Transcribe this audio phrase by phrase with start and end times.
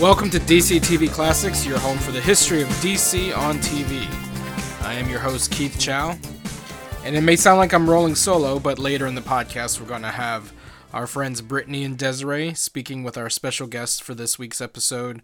[0.00, 4.06] Welcome to DC TV Classics, your home for the history of DC on TV.
[4.84, 6.16] I am your host, Keith Chow.
[7.04, 10.02] And it may sound like I'm rolling solo, but later in the podcast, we're going
[10.02, 10.52] to have
[10.92, 15.20] our friends Brittany and Desiree speaking with our special guests for this week's episode,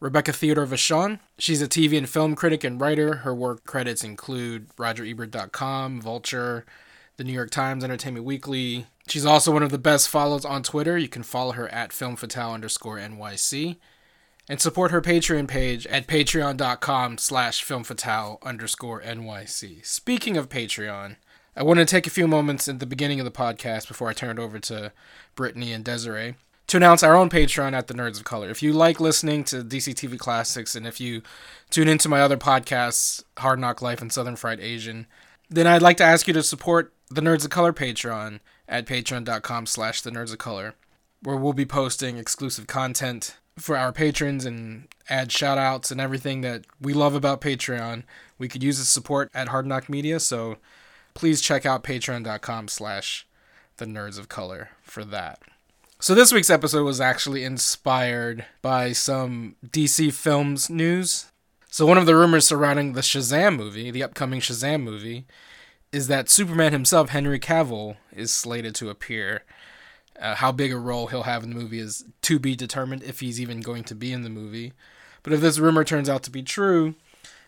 [0.00, 1.20] Rebecca Theodore Vachon.
[1.38, 3.18] She's a TV and film critic and writer.
[3.18, 6.66] Her work credits include RogerEbert.com, Vulture,
[7.18, 8.86] The New York Times, Entertainment Weekly.
[9.06, 10.98] She's also one of the best follows on Twitter.
[10.98, 13.76] You can follow her at FilmFatale underscore NYC
[14.48, 19.84] and support her Patreon page at patreon.com slash filmfatale underscore NYC.
[19.84, 21.16] Speaking of Patreon,
[21.54, 24.12] I want to take a few moments at the beginning of the podcast before I
[24.12, 24.92] turn it over to
[25.34, 26.36] Brittany and Desiree
[26.68, 28.48] to announce our own Patreon at the Nerds of Color.
[28.50, 31.22] If you like listening to DC TV Classics and if you
[31.70, 35.06] tune into my other podcasts, Hard Knock Life and Southern Fried Asian,
[35.50, 39.66] then I'd like to ask you to support the Nerds of Color Patreon at patreon.com
[39.66, 40.74] slash the Nerds of Color,
[41.22, 46.40] where we'll be posting exclusive content for our patrons and add shout outs and everything
[46.42, 48.04] that we love about Patreon.
[48.38, 50.56] We could use the support at Hard Knock Media, so
[51.14, 53.26] please check out patreon.com slash
[53.78, 55.40] the nerds of color for that.
[56.00, 61.26] So this week's episode was actually inspired by some DC Films news.
[61.70, 65.26] So one of the rumors surrounding the Shazam movie, the upcoming Shazam movie,
[65.90, 69.42] is that Superman himself, Henry Cavill, is slated to appear
[70.20, 73.20] uh, how big a role he'll have in the movie is to be determined if
[73.20, 74.72] he's even going to be in the movie.
[75.22, 76.94] But if this rumor turns out to be true,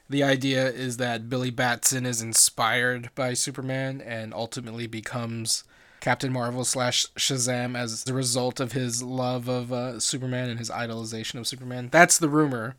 [0.09, 5.65] the idea is that Billy Batson is inspired by Superman and ultimately becomes
[6.01, 10.71] Captain Marvel slash Shazam as the result of his love of uh, Superman and his
[10.71, 11.89] idolization of Superman.
[11.93, 12.77] That's the rumor.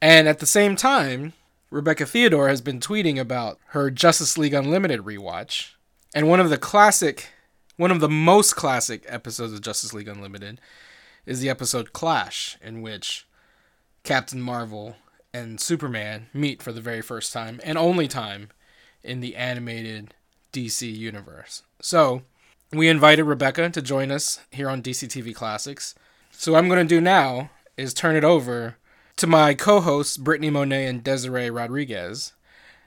[0.00, 1.32] And at the same time,
[1.70, 5.72] Rebecca Theodore has been tweeting about her Justice League Unlimited rewatch.
[6.14, 7.28] And one of the classic
[7.80, 10.60] one of the most classic episodes of Justice League Unlimited
[11.24, 13.26] is the episode Clash, in which
[14.04, 14.96] Captain Marvel
[15.32, 18.50] and Superman meet for the very first time and only time
[19.02, 20.12] in the animated
[20.52, 21.62] DC universe.
[21.80, 22.20] So,
[22.70, 25.94] we invited Rebecca to join us here on DC TV Classics.
[26.30, 27.48] So, I'm going to do now
[27.78, 28.76] is turn it over
[29.16, 32.34] to my co hosts, Brittany Monet and Desiree Rodriguez,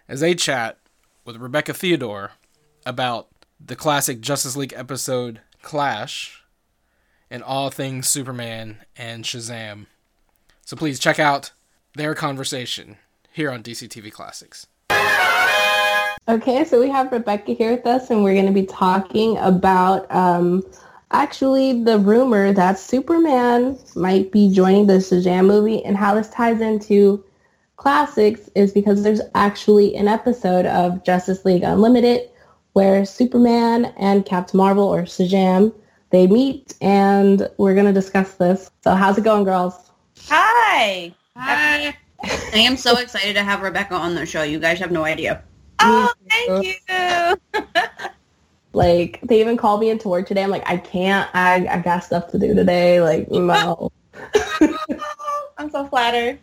[0.07, 0.77] as they chat
[1.25, 2.33] with Rebecca Theodore
[2.85, 3.32] about
[3.65, 6.43] the classic Justice League episode Clash,
[7.29, 9.85] and all things Superman and Shazam.
[10.65, 11.51] So please check out
[11.95, 12.97] their conversation
[13.31, 14.67] here on DC TV Classics.
[16.27, 20.13] Okay, so we have Rebecca here with us, and we're going to be talking about
[20.13, 20.63] um,
[21.11, 26.61] actually the rumor that Superman might be joining the Shazam movie, and how this ties
[26.61, 27.23] into
[27.75, 32.29] classics is because there's actually an episode of Justice League Unlimited
[32.73, 35.73] where Superman and Captain Marvel or Shazam
[36.13, 38.69] they meet and we're gonna discuss this.
[38.83, 39.91] So how's it going, girls?
[40.27, 41.11] Hi.
[41.35, 41.97] Hi.
[42.23, 44.43] I am so excited to have Rebecca on the show.
[44.43, 45.43] You guys have no idea.
[45.79, 47.63] Oh, thank you.
[48.73, 50.43] like they even called me into work today.
[50.43, 51.27] I'm like, I can't.
[51.33, 53.01] I I got stuff to do today.
[53.01, 53.91] Like no.
[55.57, 56.37] I'm so flattered.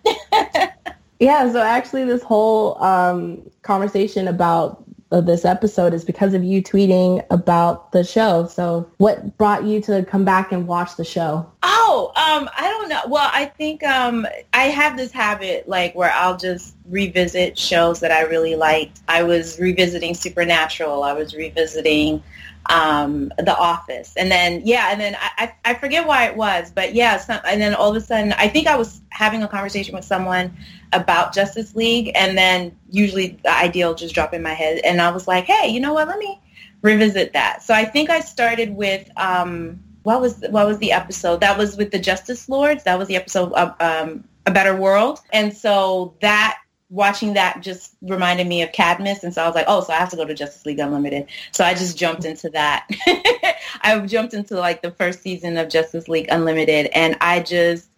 [1.20, 1.50] yeah.
[1.52, 7.24] So actually, this whole um, conversation about of this episode is because of you tweeting
[7.30, 8.46] about the show.
[8.46, 11.50] So what brought you to come back and watch the show?
[11.62, 13.00] Oh, um, I don't know.
[13.08, 18.12] Well, I think um, I have this habit like where I'll just revisit shows that
[18.12, 19.00] I really liked.
[19.08, 21.02] I was revisiting Supernatural.
[21.02, 22.22] I was revisiting
[22.66, 25.30] um, The Office, and then yeah, and then I,
[25.64, 28.32] I, I forget why it was, but yeah, some, and then all of a sudden
[28.34, 30.56] I think I was having a conversation with someone
[30.92, 35.10] about Justice League, and then usually the idea just drop in my head, and I
[35.10, 36.08] was like, hey, you know what?
[36.08, 36.40] Let me
[36.82, 37.62] revisit that.
[37.62, 41.40] So I think I started with um, what was what was the episode?
[41.40, 42.84] That was with the Justice Lords.
[42.84, 46.58] That was the episode of um, A Better World, and so that
[46.90, 49.96] watching that just reminded me of Cadmus, and so I was like, oh, so I
[49.96, 51.26] have to go to Justice League Unlimited.
[51.52, 52.88] So I just jumped into that.
[53.82, 57.88] I jumped into like the first season of Justice League Unlimited, and I just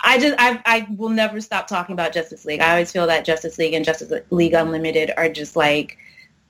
[0.00, 2.60] I just I I will never stop talking about Justice League.
[2.60, 5.96] I always feel that Justice League and Justice League Unlimited are just like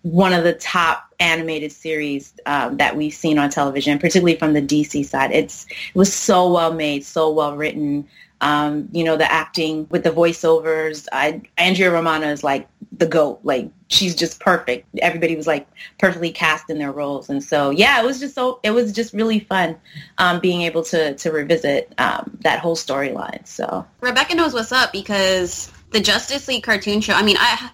[0.03, 4.63] one of the top animated series um, that we've seen on television, particularly from the
[4.63, 5.33] DC side.
[5.33, 8.09] It's it was so well made, so well written.
[8.41, 11.07] Um, you know, the acting with the voiceovers.
[11.13, 13.41] I, Andrea Romano is like the goat.
[13.43, 14.87] Like she's just perfect.
[15.01, 18.61] Everybody was like perfectly cast in their roles, and so yeah, it was just so
[18.63, 19.77] it was just really fun
[20.19, 23.47] um, being able to to revisit um, that whole storyline.
[23.47, 27.15] So Rebecca knows what's up because the Justice League cartoon show.
[27.15, 27.71] I mean, I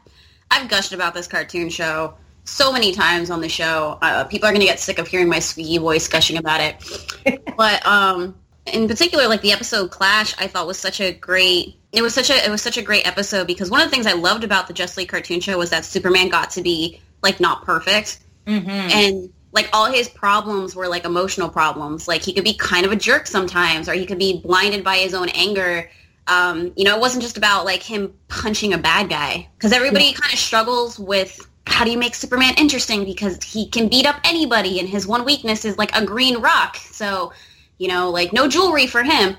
[0.51, 2.15] I've gushed about this cartoon show
[2.47, 3.99] so many times on the show.
[4.01, 7.45] Uh, people are going to get sick of hearing my squeaky voice gushing about it.
[7.57, 8.37] but um,
[8.73, 11.77] in particular, like the episode Clash, I thought was such a great.
[11.93, 14.07] It was such a it was such a great episode because one of the things
[14.07, 17.41] I loved about the Justice League cartoon show was that Superman got to be like
[17.41, 18.69] not perfect, Mm-hmm.
[18.71, 22.07] and like all his problems were like emotional problems.
[22.07, 24.97] Like he could be kind of a jerk sometimes, or he could be blinded by
[24.99, 25.91] his own anger.
[26.29, 30.13] Um, you know, it wasn't just about like him punching a bad guy because everybody
[30.13, 34.17] kind of struggles with how do you make Superman interesting because he can beat up
[34.25, 36.77] anybody and his one weakness is like a green rock.
[36.77, 37.33] So,
[37.79, 39.37] you know, like no jewelry for him.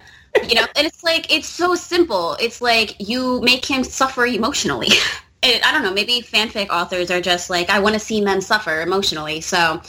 [0.48, 2.38] You know, and it's like it's so simple.
[2.39, 4.89] It's like you make him suffer emotionally.
[5.44, 8.42] And I don't know, maybe fanfic authors are just like, I want to see men
[8.42, 9.39] suffer emotionally.
[9.39, 9.80] So,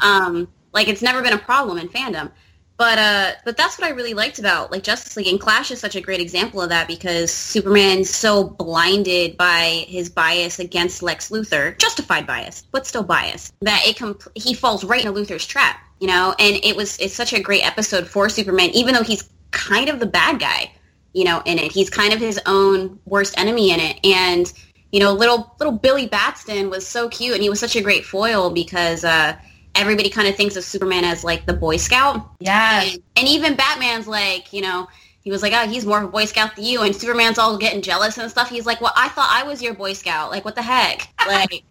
[0.00, 2.30] um, like it's never been a problem in fandom.
[2.76, 5.78] But uh, but that's what I really liked about like Justice League and Clash is
[5.78, 11.30] such a great example of that because Superman's so blinded by his bias against Lex
[11.30, 15.78] Luthor, justified bias, but still bias, that it comp- he falls right into Luthor's trap,
[16.00, 16.34] you know.
[16.38, 20.00] And it was it's such a great episode for Superman, even though he's kind of
[20.00, 20.72] the bad guy,
[21.12, 21.70] you know, in it.
[21.70, 24.52] He's kind of his own worst enemy in it, and
[24.90, 28.04] you know, little little Billy Batson was so cute, and he was such a great
[28.04, 29.36] foil because uh,
[29.74, 32.82] everybody kind of thinks of Superman as like the Boy Scout, Yeah.
[32.82, 34.88] and, and even Batman's like, you know,
[35.20, 37.56] he was like, oh, he's more of a Boy Scout than you, and Superman's all
[37.56, 38.50] getting jealous and stuff.
[38.50, 40.30] He's like, well, I thought I was your Boy Scout.
[40.30, 41.08] Like, what the heck?
[41.26, 41.64] Like,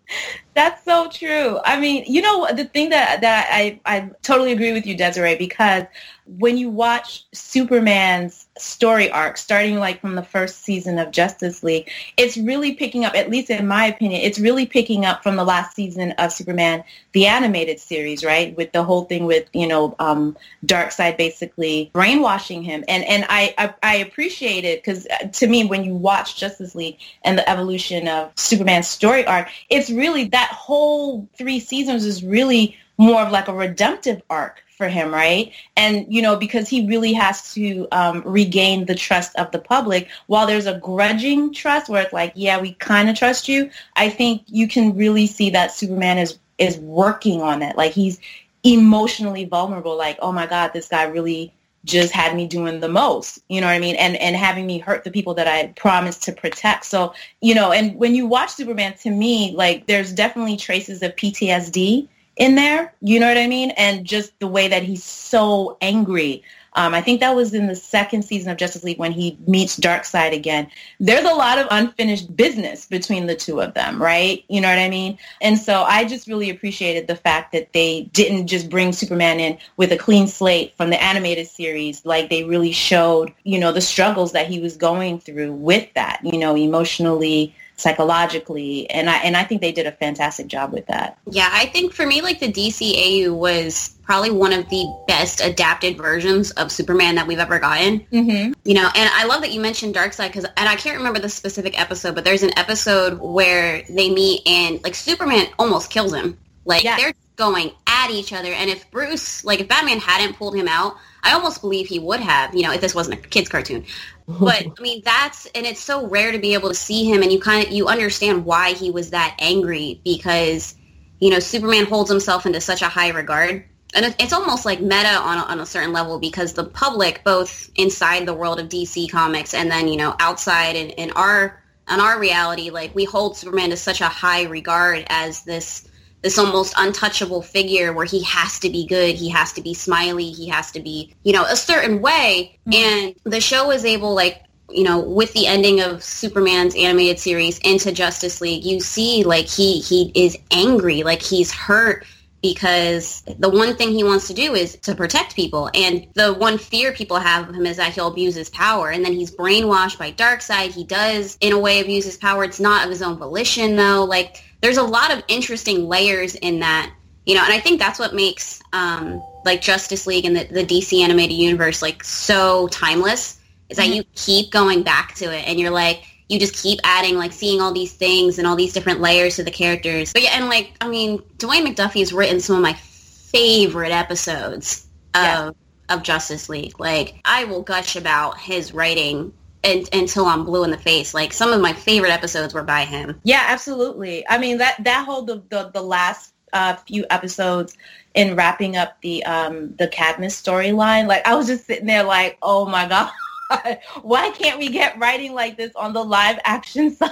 [0.54, 1.60] That's so true.
[1.66, 5.36] I mean, you know, the thing that that I I totally agree with you, Desiree,
[5.36, 5.86] because
[6.26, 11.90] when you watch Superman's story arc, starting like from the first season of Justice League,
[12.18, 13.16] it's really picking up.
[13.16, 16.84] At least in my opinion, it's really picking up from the last season of Superman,
[17.14, 18.56] the animated series, right?
[18.56, 23.56] With the whole thing with you know um, Darkseid basically brainwashing him, and and I
[23.58, 28.08] I, I appreciate it because to me, when you watch Justice League and the evolution
[28.08, 33.48] of Superman's story arc, it's really that whole three seasons is really more of like
[33.48, 35.52] a redemptive arc for him, right?
[35.78, 40.10] And you know, because he really has to um, regain the trust of the public.
[40.28, 43.70] While there's a grudging trust, where it's like, yeah, we kind of trust you.
[43.96, 47.78] I think you can really see that Superman is is working on it.
[47.78, 48.20] Like he's
[48.64, 49.98] emotionally vulnerable.
[49.98, 51.54] Like, oh my God, this guy really
[51.86, 53.96] just had me doing the most, you know what I mean?
[53.96, 56.86] And and having me hurt the people that I promised to protect.
[56.86, 61.16] So, you know, and when you watch Superman, to me, like there's definitely traces of
[61.16, 63.72] PTSD in there, you know what I mean?
[63.72, 66.44] And just the way that he's so angry.
[66.76, 69.78] Um, I think that was in the second season of Justice League when he meets
[69.78, 70.68] Darkseid again.
[71.00, 74.44] There's a lot of unfinished business between the two of them, right?
[74.50, 75.18] You know what I mean?
[75.42, 79.58] And so I just really appreciated the fact that they didn't just bring Superman in
[79.78, 82.06] with a clean slate from the animated series.
[82.06, 86.22] Like they really showed, you know, the struggles that he was going through with that,
[86.24, 88.90] you know, emotionally, psychologically.
[88.90, 91.18] And I, and I think they did a fantastic job with that.
[91.30, 95.98] yeah, I think for me, like the DCAU was probably one of the best adapted
[95.98, 98.02] versions of Superman that we've ever gotten.
[98.12, 98.54] Mm-hmm.
[98.66, 101.30] You know, and I love that you mentioned Darkseid because, and I can't remember the
[101.30, 106.38] specific episode, but there's an episode where they meet and like Superman almost kills him.
[106.66, 106.98] Like Yeah.
[106.98, 110.96] they're going at each other, and if Bruce, like if Batman hadn't pulled him out,
[111.24, 112.54] I almost believe he would have.
[112.54, 113.86] You know, if this wasn't a kids cartoon.
[114.28, 117.32] But I mean, that's and it's so rare to be able to see him, and
[117.32, 120.76] you kind of you understand why he was that angry because
[121.20, 124.82] you know Superman holds himself into such a high regard and it- it's almost like
[124.82, 128.70] meta on a, on a certain level because the public, both inside the world of
[128.70, 133.04] DC Comics and then you know outside in, in our in our reality, like we
[133.04, 135.88] hold Superman to such a high regard as this
[136.22, 140.32] this almost untouchable figure where he has to be good, he has to be smiley,
[140.32, 142.74] he has to be you know a certain way, mm-hmm.
[142.74, 147.60] and the show is able like you know, with the ending of Superman's animated series
[147.60, 152.06] into Justice League, you see like he he is angry, like he's hurt
[152.44, 155.72] because the one thing he wants to do is to protect people.
[155.74, 158.90] And the one fear people have of him is that he'll abuse his power.
[158.90, 160.72] And then he's brainwashed by Darkseid.
[160.72, 162.44] He does, in a way, abuse his power.
[162.44, 164.04] It's not of his own volition, though.
[164.04, 166.94] Like, there's a lot of interesting layers in that,
[167.26, 170.66] you know, and I think that's what makes, um, like, Justice League and the, the
[170.66, 175.48] DC animated universe, like, so timeless, is that you keep going back to it.
[175.48, 178.74] And you're like, you just keep adding, like, seeing all these things and all these
[178.74, 180.12] different layers to the characters.
[180.12, 184.86] But yeah, and like, I mean, Dwayne McDuffie has written some of my favorite episodes
[185.16, 185.52] of Yeah.
[185.90, 186.80] of Justice League.
[186.80, 191.14] Like, I will gush about his writing and, until I'm blue in the face.
[191.14, 193.20] Like, some of my favorite episodes were by him.
[193.24, 194.26] Yeah, absolutely.
[194.28, 197.76] I mean that that whole the the, the last uh, few episodes
[198.14, 202.38] in wrapping up the um the Cadmus storyline, like I was just sitting there like,
[202.42, 203.12] oh my god,
[204.02, 207.12] why can't we get writing like this on the live action side?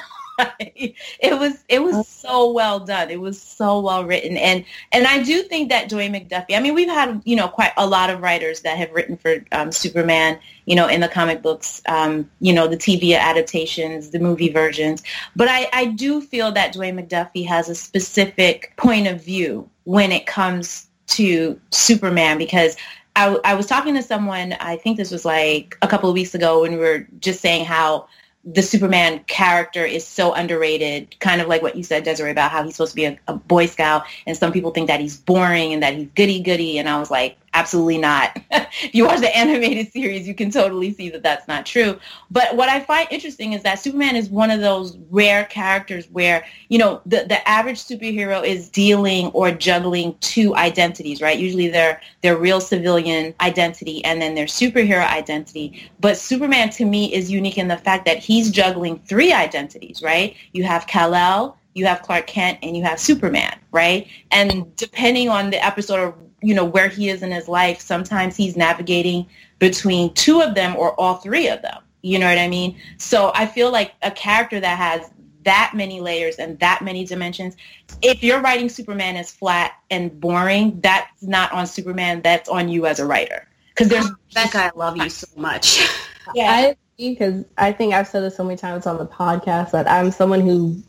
[0.67, 3.09] it was it was so well done.
[3.09, 6.55] It was so well written, and and I do think that Dwayne McDuffie.
[6.55, 9.43] I mean, we've had you know quite a lot of writers that have written for
[9.51, 10.39] um, Superman.
[10.65, 15.03] You know, in the comic books, um, you know, the TV adaptations, the movie versions.
[15.35, 20.11] But I I do feel that Dwayne McDuffie has a specific point of view when
[20.11, 22.77] it comes to Superman because
[23.15, 26.33] I, I was talking to someone, I think this was like a couple of weeks
[26.33, 28.07] ago when we were just saying how
[28.43, 32.63] the Superman character is so underrated, kind of like what you said, Desiree, about how
[32.63, 35.73] he's supposed to be a, a Boy Scout, and some people think that he's boring
[35.73, 38.39] and that he's goody goody, and I was like, absolutely not.
[38.51, 41.99] if you watch the animated series, you can totally see that that's not true.
[42.29, 46.45] But what I find interesting is that Superman is one of those rare characters where,
[46.69, 51.37] you know, the, the average superhero is dealing or juggling two identities, right?
[51.37, 55.89] Usually they're their real civilian identity and then their superhero identity.
[55.99, 60.35] But Superman to me is unique in the fact that he's juggling three identities, right?
[60.53, 64.07] You have Kal-El, you have Clark Kent, and you have Superman, right?
[64.31, 68.35] And depending on the episode or you know, where he is in his life, sometimes
[68.35, 69.27] he's navigating
[69.59, 71.81] between two of them or all three of them.
[72.01, 72.79] You know what I mean?
[72.97, 75.09] So I feel like a character that has
[75.43, 77.55] that many layers and that many dimensions,
[78.01, 82.85] if you're writing Superman as flat and boring, that's not on Superman, that's on you
[82.85, 83.47] as a writer.
[83.69, 85.87] Because there's oh, Becca, I love you so much.
[86.35, 89.89] Yeah, I because I think I've said this so many times on the podcast that
[89.89, 90.81] I'm someone who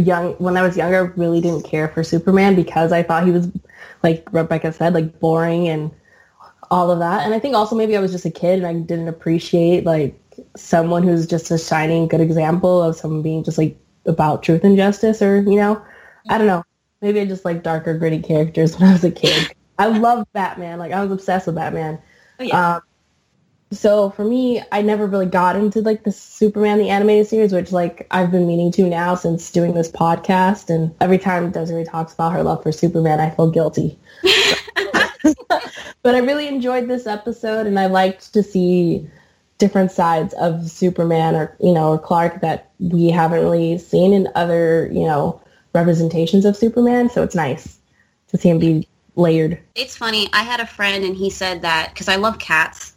[0.00, 3.48] young when I was younger really didn't care for Superman because I thought he was
[4.02, 5.90] like Rebecca said, like boring and
[6.70, 7.24] all of that.
[7.24, 10.18] And I think also maybe I was just a kid and I didn't appreciate like
[10.56, 13.76] someone who's just a shining good example of someone being just like
[14.06, 15.82] about truth and justice or, you know,
[16.28, 16.64] I don't know.
[17.02, 19.52] Maybe I just like darker, gritty characters when I was a kid.
[19.78, 20.78] I love Batman.
[20.78, 21.98] Like I was obsessed with Batman.
[22.38, 22.76] Oh, yeah.
[22.76, 22.82] Um,
[23.72, 27.70] so for me, I never really got into like the Superman the animated series, which
[27.70, 30.70] like I've been meaning to now since doing this podcast.
[30.70, 33.96] And every time Desiree talks about her love for Superman, I feel guilty.
[36.02, 39.08] but I really enjoyed this episode, and I liked to see
[39.58, 44.26] different sides of Superman or you know or Clark that we haven't really seen in
[44.34, 45.40] other you know
[45.74, 47.08] representations of Superman.
[47.08, 47.78] So it's nice
[48.28, 49.60] to see him be layered.
[49.76, 50.28] It's funny.
[50.32, 52.89] I had a friend, and he said that because I love cats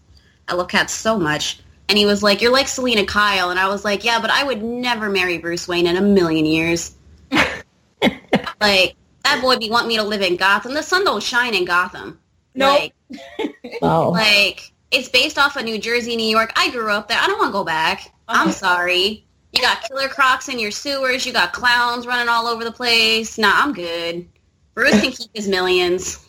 [0.48, 1.60] I love cats so much.
[1.90, 3.50] And he was like, you're like Selina Kyle.
[3.50, 6.46] And I was like, yeah, but I would never marry Bruce Wayne in a million
[6.46, 6.96] years.
[7.32, 10.74] like, that boy be want me to live in Gotham.
[10.74, 12.20] The sun don't shine in Gotham.
[12.56, 12.70] No.
[12.70, 12.94] Like,
[13.82, 14.10] oh.
[14.10, 16.52] like, it's based off of New Jersey, New York.
[16.56, 17.20] I grew up there.
[17.20, 18.14] I don't want to go back.
[18.28, 19.26] I'm sorry.
[19.52, 21.26] You got killer crocs in your sewers.
[21.26, 23.38] You got clowns running all over the place.
[23.38, 24.28] Nah, I'm good.
[24.74, 26.23] Bruce can keep his millions.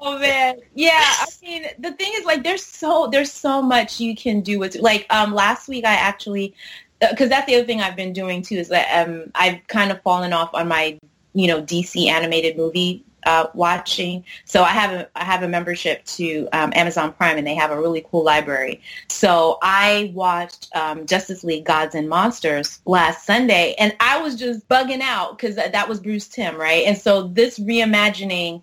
[0.00, 0.90] Oh man, yeah.
[1.00, 4.76] I mean, the thing is, like, there's so there's so much you can do with
[4.76, 6.54] like um last week I actually
[7.00, 9.90] because uh, that's the other thing I've been doing too is that um I've kind
[9.90, 10.98] of fallen off on my
[11.34, 14.24] you know DC animated movie uh, watching.
[14.44, 17.70] So I have a I have a membership to um, Amazon Prime, and they have
[17.70, 18.80] a really cool library.
[19.08, 24.68] So I watched um, Justice League: Gods and Monsters last Sunday, and I was just
[24.68, 26.84] bugging out because that, that was Bruce Timm, right?
[26.86, 28.62] And so this reimagining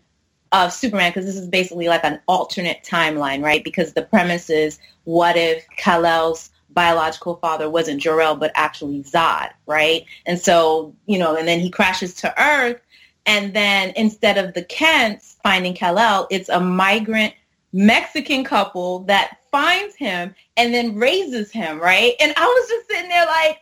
[0.51, 3.63] of Superman because this is basically like an alternate timeline, right?
[3.63, 10.05] Because the premise is what if Kal-El's biological father wasn't Jor-El but actually Zod, right?
[10.25, 12.81] And so, you know, and then he crashes to Earth
[13.25, 17.33] and then instead of the Kents finding Kal-El, it's a migrant
[17.73, 22.13] Mexican couple that finds him and then raises him, right?
[22.19, 23.59] And I was just sitting there like,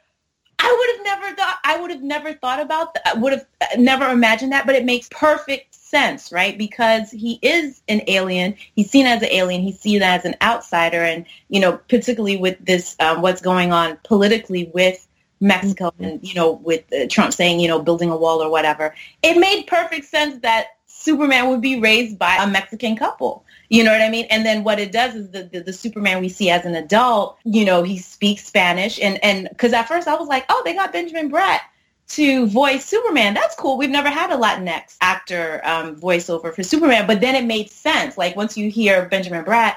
[0.60, 3.08] I would have never thought I would have never thought about that.
[3.08, 6.58] I Would have uh, never imagined that, but it makes perfect sense, right?
[6.58, 8.56] Because he is an alien.
[8.76, 9.62] He's seen as an alien.
[9.62, 11.04] He's seen as an outsider.
[11.04, 15.08] And, you know, particularly with this, um, what's going on politically with
[15.40, 16.04] Mexico mm-hmm.
[16.04, 19.38] and, you know, with uh, Trump saying, you know, building a wall or whatever, it
[19.38, 23.46] made perfect sense that Superman would be raised by a Mexican couple.
[23.70, 24.26] You know what I mean?
[24.30, 27.38] And then what it does is the, the, the, Superman we see as an adult,
[27.44, 29.00] you know, he speaks Spanish.
[29.00, 31.60] And, and cause at first I was like, oh, they got Benjamin Bratt
[32.10, 33.34] to voice Superman.
[33.34, 33.78] That's cool.
[33.78, 38.18] We've never had a Latinx actor um, voiceover for Superman, but then it made sense.
[38.18, 39.76] Like once you hear Benjamin Bratt,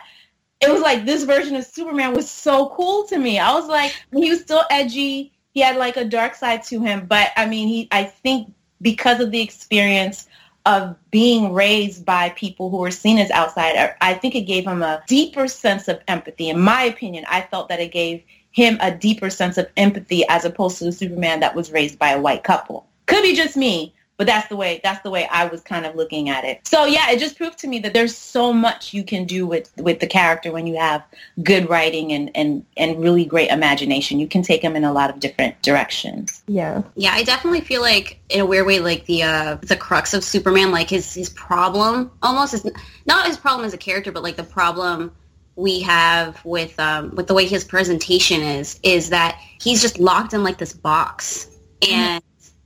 [0.60, 3.38] it was like this version of Superman was so cool to me.
[3.38, 5.32] I was like, he was still edgy.
[5.52, 7.88] He had like a dark side to him, but I mean, he.
[7.90, 10.28] I think because of the experience
[10.66, 14.82] of being raised by people who were seen as outsider, I think it gave him
[14.82, 16.50] a deeper sense of empathy.
[16.50, 18.22] In my opinion, I felt that it gave
[18.52, 22.11] him a deeper sense of empathy as opposed to the Superman that was raised by
[22.11, 22.87] a white couple.
[23.07, 25.95] Could be just me, but that's the way that's the way I was kind of
[25.95, 26.61] looking at it.
[26.69, 29.73] So yeah, it just proved to me that there's so much you can do with
[29.78, 31.02] with the character when you have
[31.42, 34.21] good writing and and and really great imagination.
[34.21, 36.42] You can take them in a lot of different directions.
[36.47, 36.83] Yeah.
[36.97, 40.23] Yeah, I definitely feel like in a weird way like the uh the crux of
[40.23, 42.71] Superman like his his problem almost is
[43.07, 45.12] not his problem as a character but like the problem
[45.61, 50.33] we have with um with the way his presentation is is that he's just locked
[50.33, 51.49] in like this box.
[51.88, 52.23] And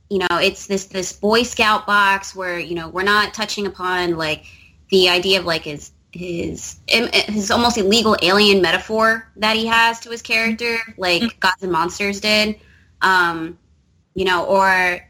[0.09, 4.17] you know it's this this boy scout box where you know we're not touching upon
[4.17, 4.45] like
[4.89, 10.09] the idea of like his his his almost illegal alien metaphor that he has to
[10.09, 12.59] his character like gods and monsters did.
[13.01, 13.59] Um
[14.13, 15.05] you know or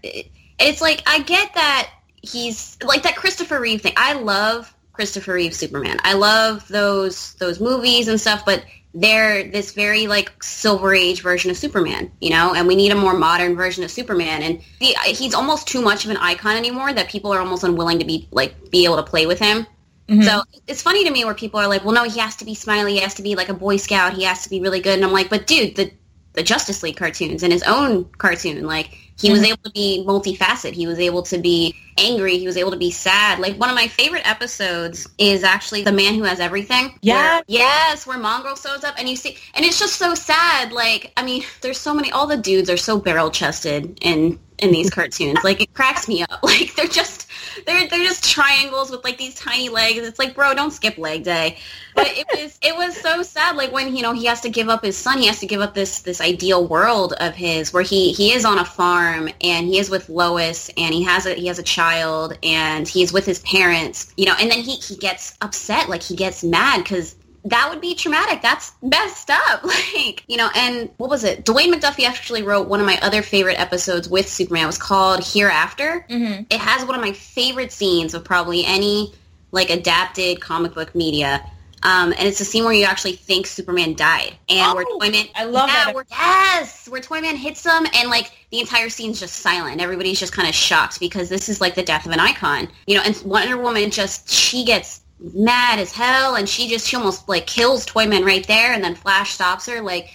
[0.57, 1.91] it's like i get that
[2.23, 3.93] he's like that christopher reeve thing.
[3.95, 5.97] I love christopher reeve superman.
[6.03, 11.51] I love those those movies and stuff but they're this very like silver age version
[11.51, 12.53] of superman you know?
[12.53, 14.41] And we need a more modern version of superman.
[14.41, 17.99] And the, he's almost too much of an icon anymore that people are almost unwilling
[17.99, 19.67] to be like be able to play with him.
[20.07, 20.21] Mm-hmm.
[20.21, 22.55] so it's funny to me where people are like well no he has to be
[22.55, 22.93] smiley.
[22.93, 24.13] He has to be like a boy scout.
[24.13, 24.95] He has to be really good.
[24.95, 25.91] And i'm like but dude the
[26.35, 29.47] the justice league cartoons and his own cartoon like he was mm-hmm.
[29.47, 30.73] able to be multifaceted.
[30.73, 32.37] He was able to be angry.
[32.37, 33.39] He was able to be sad.
[33.39, 36.99] Like one of my favorite episodes is actually The Man Who Has Everything.
[37.01, 37.35] Yeah.
[37.35, 40.73] Where, yes, where Mongul shows up and you see, and it's just so sad.
[40.73, 44.71] Like, I mean, there's so many, all the dudes are so barrel chested in, in
[44.71, 45.39] these cartoons.
[45.45, 46.43] Like it cracks me up.
[46.43, 47.24] Like they're just,
[47.65, 49.99] they're, they're just triangles with like these tiny legs.
[49.99, 51.57] It's like, bro, don't skip leg day.
[51.95, 53.55] But it was, it was so sad.
[53.55, 55.61] Like when, you know, he has to give up his son, he has to give
[55.61, 59.67] up this, this ideal world of his where he, he is on a farm and
[59.67, 63.25] he is with Lois and he has a he has a child and he's with
[63.25, 67.15] his parents, you know, and then he, he gets upset, like he gets mad because
[67.45, 68.41] that would be traumatic.
[68.41, 69.63] That's messed up.
[69.95, 71.45] Like, you know, and what was it?
[71.45, 74.63] Dwayne McDuffie actually wrote one of my other favorite episodes with Superman.
[74.63, 76.05] It was called Hereafter.
[76.09, 76.43] Mm-hmm.
[76.49, 79.13] It has one of my favorite scenes of probably any
[79.51, 81.43] like adapted comic book media.
[81.83, 85.29] Um, and it's a scene where you actually think Superman died, and oh, where Toyman,
[85.35, 85.93] I love yeah, that.
[85.93, 89.79] Where, yes, where Toyman hits him, and like the entire scene's just silent.
[89.79, 92.95] Everybody's just kind of shocked because this is like the death of an icon, you
[92.95, 93.03] know.
[93.05, 97.47] And Wonder Woman just she gets mad as hell, and she just she almost like
[97.47, 99.81] kills Toyman right there, and then Flash stops her.
[99.81, 100.13] Like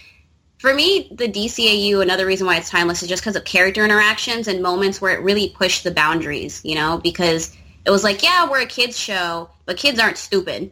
[0.58, 4.48] for me, the DCAU, another reason why it's timeless is just because of character interactions
[4.48, 8.48] and moments where it really pushed the boundaries, you know, because it was like, yeah,
[8.48, 10.70] we're a kids show, but kids aren't stupid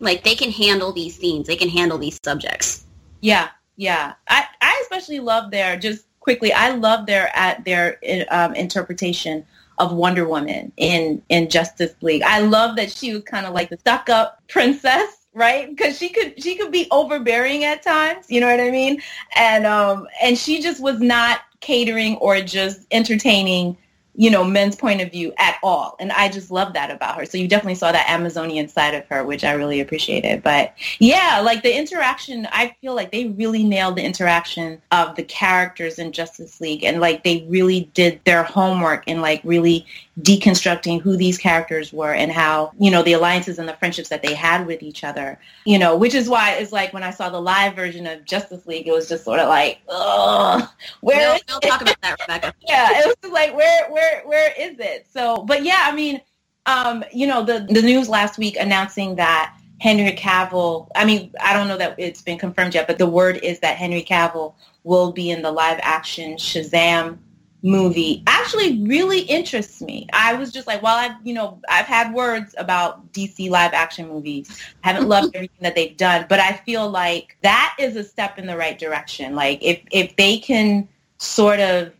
[0.00, 1.46] like they can handle these themes.
[1.46, 2.84] They can handle these subjects.
[3.20, 4.14] Yeah, yeah.
[4.28, 6.52] I, I especially love their just quickly.
[6.52, 7.98] I love their at their
[8.30, 9.46] um, interpretation
[9.80, 12.22] of Wonder Woman in in Justice League.
[12.22, 15.68] I love that she was kind of like the stuck up princess, right?
[15.68, 18.26] Because she could she could be overbearing at times.
[18.28, 19.00] You know what I mean?
[19.34, 23.76] And um and she just was not catering or just entertaining
[24.20, 25.96] you know, men's point of view at all.
[25.98, 27.24] And I just love that about her.
[27.24, 30.42] So you definitely saw that Amazonian side of her, which I really appreciated.
[30.42, 35.22] But yeah, like the interaction, I feel like they really nailed the interaction of the
[35.22, 36.84] characters in Justice League.
[36.84, 39.86] And like they really did their homework and like really
[40.22, 44.22] deconstructing who these characters were and how, you know, the alliances and the friendships that
[44.22, 47.30] they had with each other, you know, which is why it's like when I saw
[47.30, 50.68] the live version of Justice League, it was just sort of like, ugh,
[51.00, 52.54] where we'll, we'll talk about that, Rebecca.
[52.68, 55.06] yeah, it was like, where, where, where is it?
[55.12, 56.20] So, but yeah, I mean,
[56.66, 61.54] um, you know, the, the news last week announcing that Henry Cavill, I mean, I
[61.54, 64.54] don't know that it's been confirmed yet, but the word is that Henry Cavill
[64.84, 67.18] will be in the live action Shazam
[67.62, 70.08] movie actually really interests me.
[70.12, 74.08] I was just like, well, I've, you know, I've had words about DC live action
[74.08, 74.62] movies.
[74.82, 78.38] I haven't loved everything that they've done, but I feel like that is a step
[78.38, 79.34] in the right direction.
[79.34, 81.92] Like if, if they can sort of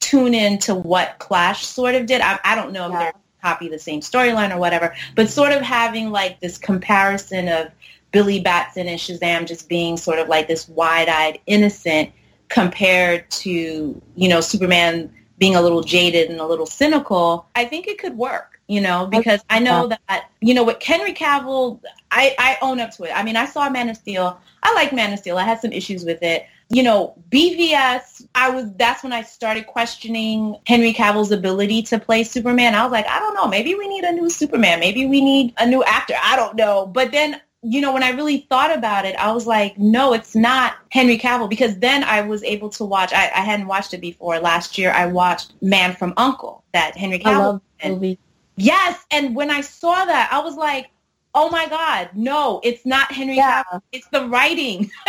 [0.00, 2.98] tune in to what Clash sort of did, I, I don't know if yeah.
[2.98, 7.68] they're copy the same storyline or whatever, but sort of having like this comparison of
[8.10, 12.10] Billy Batson and Shazam just being sort of like this wide-eyed innocent
[12.48, 17.86] compared to, you know, Superman being a little jaded and a little cynical, I think
[17.86, 21.80] it could work, you know, oh, because I know that, you know, with Henry Cavill,
[22.10, 23.12] I, I own up to it.
[23.14, 24.40] I mean, I saw Man of Steel.
[24.62, 25.38] I like Man of Steel.
[25.38, 26.46] I had some issues with it.
[26.70, 32.24] You know, BVS, I was, that's when I started questioning Henry Cavill's ability to play
[32.24, 32.74] Superman.
[32.74, 34.80] I was like, I don't know, maybe we need a new Superman.
[34.80, 36.14] Maybe we need a new actor.
[36.22, 36.84] I don't know.
[36.86, 40.36] But then you know, when I really thought about it, I was like, no, it's
[40.36, 43.12] not Henry Cavill because then I was able to watch.
[43.12, 44.38] I, I hadn't watched it before.
[44.38, 47.60] Last year, I watched Man from Uncle that Henry Cavill.
[47.82, 48.18] I movie.
[48.56, 50.90] Yes, and when I saw that, I was like,
[51.34, 53.62] oh my God, no, it's not Henry yeah.
[53.64, 53.82] Cavill.
[53.90, 54.90] It's the writing.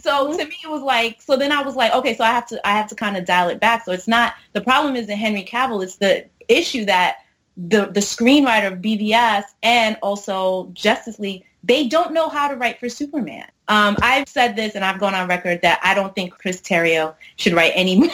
[0.00, 0.38] so mm-hmm.
[0.38, 1.20] to me, it was like.
[1.20, 3.26] So then I was like, okay, so I have to I have to kind of
[3.26, 3.84] dial it back.
[3.84, 5.82] So it's not the problem isn't Henry Cavill.
[5.82, 7.18] It's the issue that
[7.56, 12.80] the the screenwriter of BVS and also Justice League they don't know how to write
[12.80, 13.46] for Superman.
[13.68, 17.14] Um, I've said this and I've gone on record that I don't think Chris Terrio
[17.36, 18.10] should write any more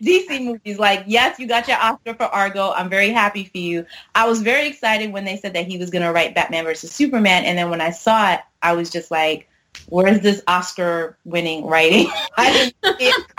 [0.00, 0.78] DC movies.
[0.78, 2.72] Like, yes, you got your Oscar for Argo.
[2.72, 3.86] I'm very happy for you.
[4.14, 6.92] I was very excited when they said that he was going to write Batman versus
[6.92, 7.44] Superman.
[7.44, 9.48] And then when I saw it, I was just like,
[9.88, 12.06] where's this Oscar winning writing?
[12.36, 13.26] I didn't see it.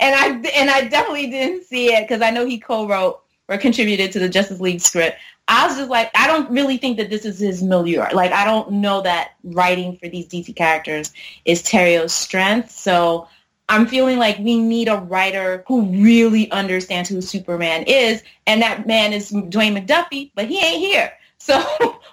[0.00, 4.12] and I, and I definitely didn't see it because I know he co-wrote or contributed
[4.12, 5.18] to the Justice League script.
[5.48, 8.04] I was just like, I don't really think that this is his milieu.
[8.12, 11.12] Like, I don't know that writing for these DC characters
[11.46, 12.70] is Terrio's strength.
[12.70, 13.26] So
[13.70, 18.22] I'm feeling like we need a writer who really understands who Superman is.
[18.46, 21.12] And that man is Dwayne McDuffie, but he ain't here.
[21.38, 21.60] So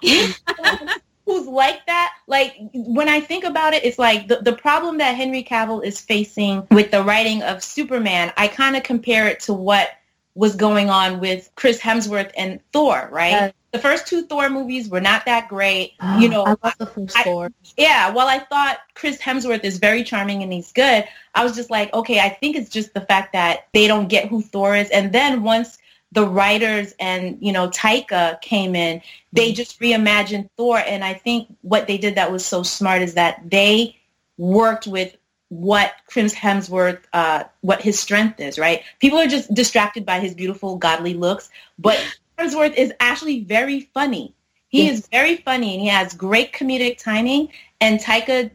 [1.26, 2.14] who's like that?
[2.26, 6.00] Like, when I think about it, it's like the, the problem that Henry Cavill is
[6.00, 9.90] facing with the writing of Superman, I kind of compare it to what
[10.36, 13.30] was going on with Chris Hemsworth and Thor, right?
[13.30, 13.52] Yes.
[13.72, 15.94] The first two Thor movies were not that great.
[15.98, 17.50] Oh, you know, I love the first I, Thor.
[17.76, 21.70] Yeah, while I thought Chris Hemsworth is very charming and he's good, I was just
[21.70, 24.90] like, okay, I think it's just the fact that they don't get who Thor is.
[24.90, 25.78] And then once
[26.12, 29.00] the writers and, you know, Taika came in,
[29.32, 30.78] they just reimagined Thor.
[30.78, 33.96] And I think what they did that was so smart is that they
[34.36, 35.16] worked with
[35.48, 38.82] what Chris Hemsworth, uh, what his strength is, right?
[38.98, 41.98] People are just distracted by his beautiful, godly looks, but
[42.38, 44.34] Hemsworth is actually very funny.
[44.68, 44.98] He yes.
[44.98, 47.48] is very funny and he has great comedic timing
[47.80, 48.50] and Taika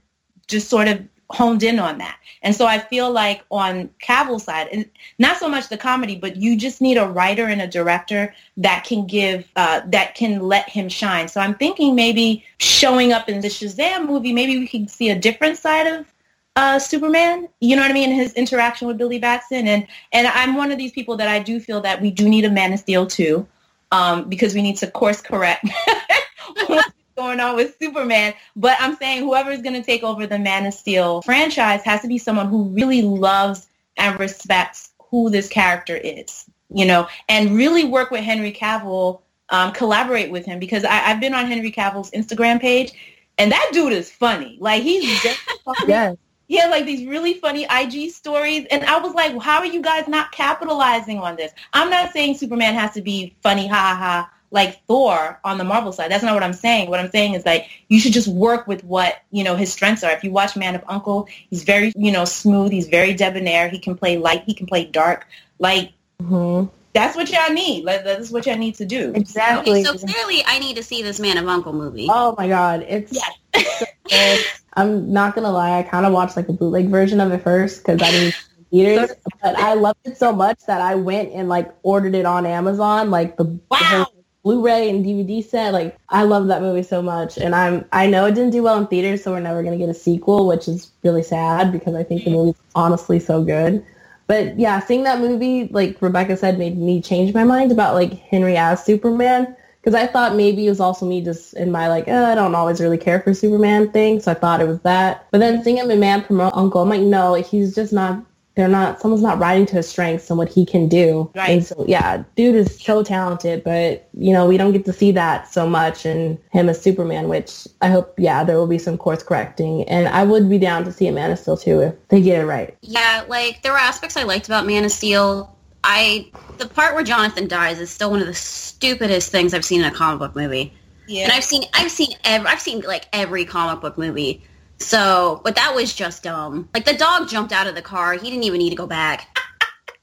[0.47, 1.01] just sort of
[1.31, 2.17] honed in on that.
[2.43, 6.35] And so I feel like on Cavill's side, and not so much the comedy, but
[6.35, 10.67] you just need a writer and a director that can give, uh, that can let
[10.67, 11.27] him shine.
[11.27, 15.17] So I'm thinking maybe showing up in the Shazam movie, maybe we can see a
[15.17, 16.10] different side of
[16.55, 17.47] uh, Superman.
[17.59, 18.11] You know what I mean?
[18.11, 21.59] His interaction with Billy Batson, and and I'm one of these people that I do
[21.59, 23.47] feel that we do need a Man of Steel too,
[23.91, 25.67] um, because we need to course correct
[26.67, 28.33] what's going on with Superman.
[28.55, 32.01] But I'm saying whoever is going to take over the Man of Steel franchise has
[32.01, 36.45] to be someone who really loves and respects who this character is.
[36.73, 39.21] You know, and really work with Henry Cavill.
[39.49, 42.93] Um, collaborate with him because I, I've been on Henry Cavill's Instagram page,
[43.37, 44.57] and that dude is funny.
[44.61, 45.39] Like he's just
[45.87, 46.15] yes
[46.51, 48.67] he had like these really funny IG stories.
[48.71, 51.53] And I was like, well, how are you guys not capitalizing on this?
[51.71, 55.63] I'm not saying Superman has to be funny, ha ha ha, like Thor on the
[55.63, 56.11] Marvel side.
[56.11, 56.89] That's not what I'm saying.
[56.89, 60.03] What I'm saying is like you should just work with what, you know, his strengths
[60.03, 60.11] are.
[60.11, 62.73] If you watch Man of Uncle, he's very, you know, smooth.
[62.73, 63.69] He's very debonair.
[63.69, 64.43] He can play light.
[64.45, 65.27] He can play dark.
[65.57, 66.67] Like, mm-hmm.
[66.91, 67.85] that's what y'all need.
[67.85, 69.13] Like, that's what y'all need to do.
[69.15, 69.85] Exactly.
[69.85, 72.07] Okay, so clearly I need to see this Man of Uncle movie.
[72.09, 72.85] Oh my God.
[72.89, 73.17] It's,
[74.73, 77.79] I'm not gonna lie, I kind of watched like a bootleg version of it first
[77.79, 80.95] because I didn't see it in theaters, but I loved it so much that I
[80.95, 83.79] went and like ordered it on Amazon, like the, wow.
[83.79, 84.07] the
[84.43, 85.73] Blu-ray and DVD set.
[85.73, 88.77] Like I love that movie so much, and I'm I know it didn't do well
[88.79, 92.03] in theaters, so we're never gonna get a sequel, which is really sad because I
[92.03, 93.85] think the movie's honestly so good.
[94.27, 98.13] But yeah, seeing that movie, like Rebecca said, made me change my mind about like
[98.13, 102.05] Henry as Superman because I thought maybe it was also me just in my like
[102.07, 105.27] oh, I don't always really care for Superman thing, so I thought it was that.
[105.31, 108.23] But then seeing him in Man from Uncle, I'm like, no, he's just not.
[108.55, 108.99] They're not.
[108.99, 111.31] Someone's not riding to his strengths and what he can do.
[111.33, 111.51] Right.
[111.51, 115.11] And so yeah, dude is so talented, but you know we don't get to see
[115.13, 117.29] that so much in him as Superman.
[117.29, 120.83] Which I hope, yeah, there will be some course correcting, and I would be down
[120.83, 122.77] to see a Man of Steel too if they get it right.
[122.81, 127.03] Yeah, like there were aspects I liked about Man of Steel I the part where
[127.03, 130.35] Jonathan dies is still one of the stupidest things I've seen in a comic book
[130.35, 130.73] movie.
[131.07, 131.23] Yeah.
[131.23, 134.43] And I've seen I've seen every, I've seen like every comic book movie.
[134.81, 136.69] So, but that was just dumb.
[136.73, 138.13] Like the dog jumped out of the car.
[138.13, 139.37] He didn't even need to go back.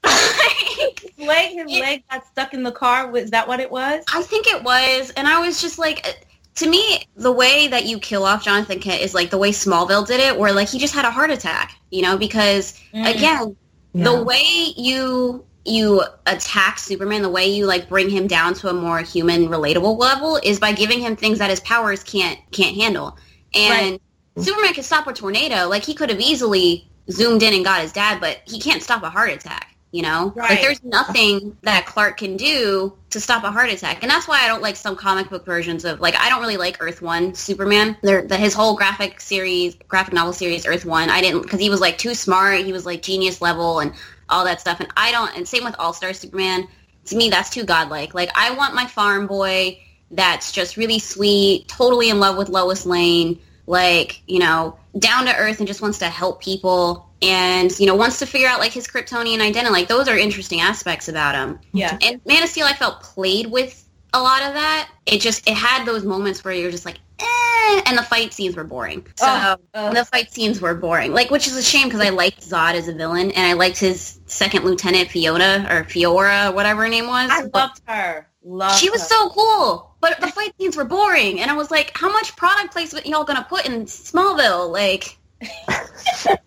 [0.03, 3.11] like, leg, his it, leg got stuck in the car.
[3.11, 4.03] Was that what it was?
[4.13, 7.99] I think it was, and I was just like, to me, the way that you
[7.99, 10.93] kill off Jonathan Kent is like the way Smallville did it, where like he just
[10.93, 11.75] had a heart attack.
[11.91, 13.09] You know, because mm.
[13.13, 13.57] again,
[13.93, 14.03] yeah.
[14.03, 18.73] the way you you attack Superman, the way you like bring him down to a
[18.73, 23.17] more human, relatable level is by giving him things that his powers can't can't handle.
[23.53, 24.45] And right.
[24.45, 25.67] Superman can stop a tornado.
[25.67, 29.03] Like he could have easily zoomed in and got his dad, but he can't stop
[29.03, 29.75] a heart attack.
[29.91, 30.51] You know, right.
[30.51, 34.39] like there's nothing that Clark can do to stop a heart attack, and that's why
[34.43, 37.33] I don't like some comic book versions of like I don't really like Earth One
[37.33, 37.97] Superman.
[38.03, 41.09] There, the, his whole graphic series, graphic novel series, Earth One.
[41.09, 42.65] I didn't because he was like too smart.
[42.65, 43.93] He was like genius level, and
[44.29, 44.79] all that stuff.
[44.79, 46.67] And I don't, and same with All Star Superman.
[47.05, 48.13] To me, that's too godlike.
[48.13, 49.79] Like, I want my farm boy
[50.11, 55.35] that's just really sweet, totally in love with Lois Lane, like, you know, down to
[55.35, 57.09] earth and just wants to help people.
[57.21, 59.71] and you know wants to figure out like his Kryptonian identity.
[59.71, 61.59] Like those are interesting aspects about him.
[61.73, 61.97] Yeah.
[62.01, 64.89] And Man of Steel, I felt played with a lot of that.
[65.05, 68.55] It just it had those moments where you're just like, eh, and the fight scenes
[68.55, 69.05] were boring.
[69.15, 69.93] So Oh, oh.
[69.93, 72.87] the fight scenes were boring, like which is a shame because I liked Zod as
[72.87, 77.29] a villain and I liked his second lieutenant Fiona or Fiora, whatever her name was.
[77.31, 78.27] I loved her.
[78.43, 79.07] Loved she was her.
[79.07, 82.71] so cool, but the fight scenes were boring, and I was like, how much product
[82.71, 84.71] placement y'all gonna put in Smallville?
[84.71, 85.17] Like,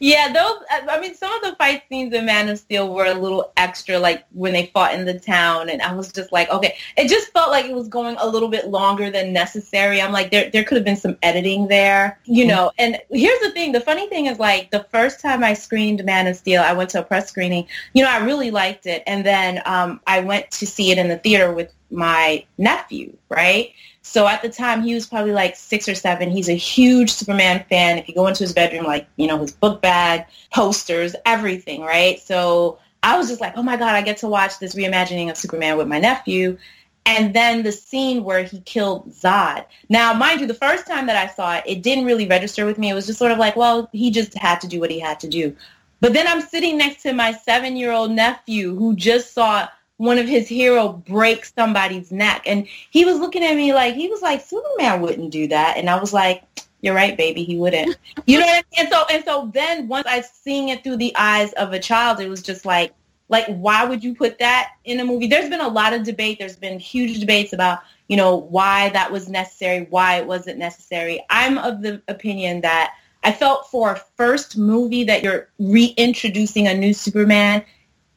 [0.00, 0.62] Yeah, those.
[0.70, 3.52] I I mean, some of the fight scenes in Man of Steel were a little
[3.56, 7.08] extra, like when they fought in the town, and I was just like, okay, it
[7.08, 10.00] just felt like it was going a little bit longer than necessary.
[10.00, 12.72] I'm like, there, there could have been some editing there, you know.
[12.78, 16.26] And here's the thing: the funny thing is, like, the first time I screened Man
[16.26, 17.66] of Steel, I went to a press screening.
[17.94, 21.08] You know, I really liked it, and then um, I went to see it in
[21.08, 23.72] the theater with my nephew, right?
[24.08, 26.30] So at the time, he was probably like six or seven.
[26.30, 27.98] He's a huge Superman fan.
[27.98, 32.20] If you go into his bedroom, like, you know, his book bag, posters, everything, right?
[32.20, 35.36] So I was just like, oh my God, I get to watch this reimagining of
[35.36, 36.56] Superman with my nephew.
[37.04, 39.66] And then the scene where he killed Zod.
[39.88, 42.78] Now, mind you, the first time that I saw it, it didn't really register with
[42.78, 42.88] me.
[42.88, 45.18] It was just sort of like, well, he just had to do what he had
[45.20, 45.54] to do.
[46.00, 50.48] But then I'm sitting next to my seven-year-old nephew who just saw one of his
[50.48, 52.42] hero break somebody's neck.
[52.46, 55.76] And he was looking at me like, he was like, Superman wouldn't do that.
[55.76, 56.42] And I was like,
[56.82, 57.96] you're right, baby, he wouldn't.
[58.26, 58.86] You know what I mean?
[58.86, 62.18] And so, and so then once I seeing it through the eyes of a child,
[62.18, 62.92] it was just like,
[63.28, 65.26] like, why would you put that in a movie?
[65.26, 66.38] There's been a lot of debate.
[66.38, 71.24] There's been huge debates about, you know, why that was necessary, why it wasn't necessary.
[71.30, 76.74] I'm of the opinion that I felt for a first movie that you're reintroducing a
[76.74, 77.64] new Superman,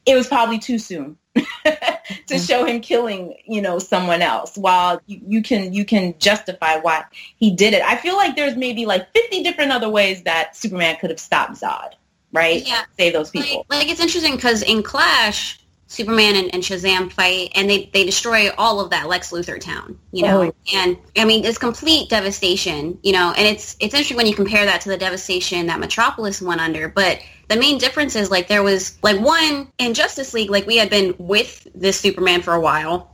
[0.06, 1.16] it was probably too soon
[2.26, 4.56] to show him killing, you know, someone else.
[4.56, 7.04] While you, you can you can justify why
[7.36, 7.82] he did it.
[7.82, 11.60] I feel like there's maybe like 50 different other ways that Superman could have stopped
[11.60, 11.92] Zod,
[12.32, 12.66] right?
[12.66, 12.84] Yeah.
[12.98, 13.66] Save those like, people.
[13.68, 18.50] like it's interesting because in Clash, Superman and, and Shazam fight, and they they destroy
[18.56, 20.54] all of that Lex Luthor town, you know, Oh.
[20.72, 24.64] and I mean it's complete devastation, you know, and it's it's interesting when you compare
[24.66, 27.18] that to the devastation that Metropolis went under, but
[27.50, 30.88] the main difference is like there was like one in Justice League, like we had
[30.88, 33.10] been with this Superman for a while,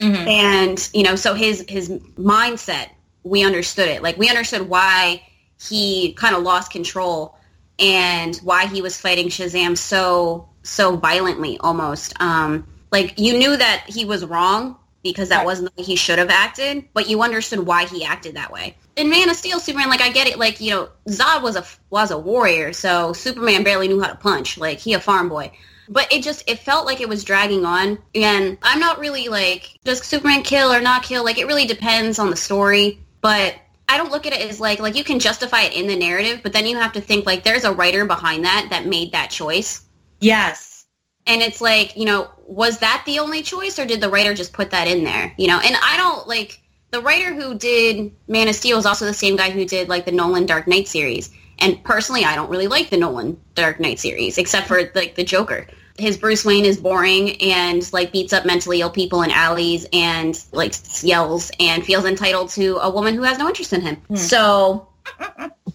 [0.00, 0.26] Mhm.
[0.28, 1.88] and you know so his his
[2.18, 2.88] mindset
[3.24, 5.22] we understood it like we understood why
[5.68, 7.36] he kind of lost control
[7.80, 13.84] and why he was fighting shazam so so violently almost um like you knew that
[13.88, 15.46] he was wrong because that Right.
[15.46, 18.76] wasn't the way he should have acted but you understood why he acted that way
[18.98, 21.64] in man of steel superman like i get it like you know zod was a
[21.88, 25.50] was a warrior so superman barely knew how to punch like he a farm boy.
[25.90, 29.78] But it just it felt like it was dragging on and i'm not really like
[29.84, 33.54] does superman kill or not kill like it really depends on the story but
[33.88, 36.40] i don't look at it as like like you can justify it in the narrative
[36.42, 39.30] but then you have to think like there's a writer behind that that made that
[39.30, 39.86] choice.
[40.20, 40.84] Yes.
[41.26, 44.52] and it's like you know was that the only choice or did the writer just
[44.52, 45.58] put that in there you know?
[45.58, 49.36] And i don't like the writer who did man of steel is also the same
[49.36, 51.30] guy who did like the nolan dark knight series.
[51.60, 55.24] And personally i don't really like the nolan dark knight series except for like the
[55.24, 55.66] joker.
[55.98, 60.40] His bruce wayne is boring and like beats up mentally ill people in alleys and
[60.52, 64.00] like yells and feels entitled to a woman who has no interest in him.
[64.16, 64.88] So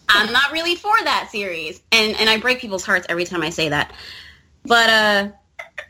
[0.10, 1.82] i'm not really for that series.
[1.91, 3.93] And and i break people's hearts every time i say that.
[4.65, 5.32] But uh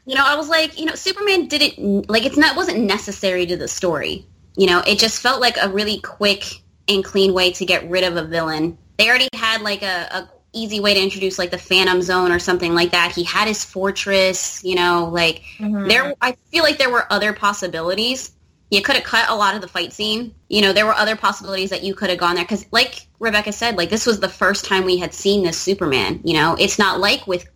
[0.06, 3.56] you know i was like you know superman didn't like it's not wasn't necessary to
[3.56, 7.66] the story you know it just felt like a really quick and clean way to
[7.66, 8.78] get rid of a villain.
[8.98, 12.38] They already had like a, a easy way to introduce like the phantom zone or
[12.40, 13.12] something like that.
[13.12, 15.88] He had his fortress you know like Mhm.
[15.90, 18.32] there i feel like there were other possibilities.
[18.70, 20.34] You could have cut a lot of the fight scene.
[20.50, 22.44] You know there were other possibilities that you could have gone there.
[22.44, 26.20] Because like rebecca said like this was the first time we had seen this superman
[26.24, 26.56] you know?
[26.60, 27.48] It's not like with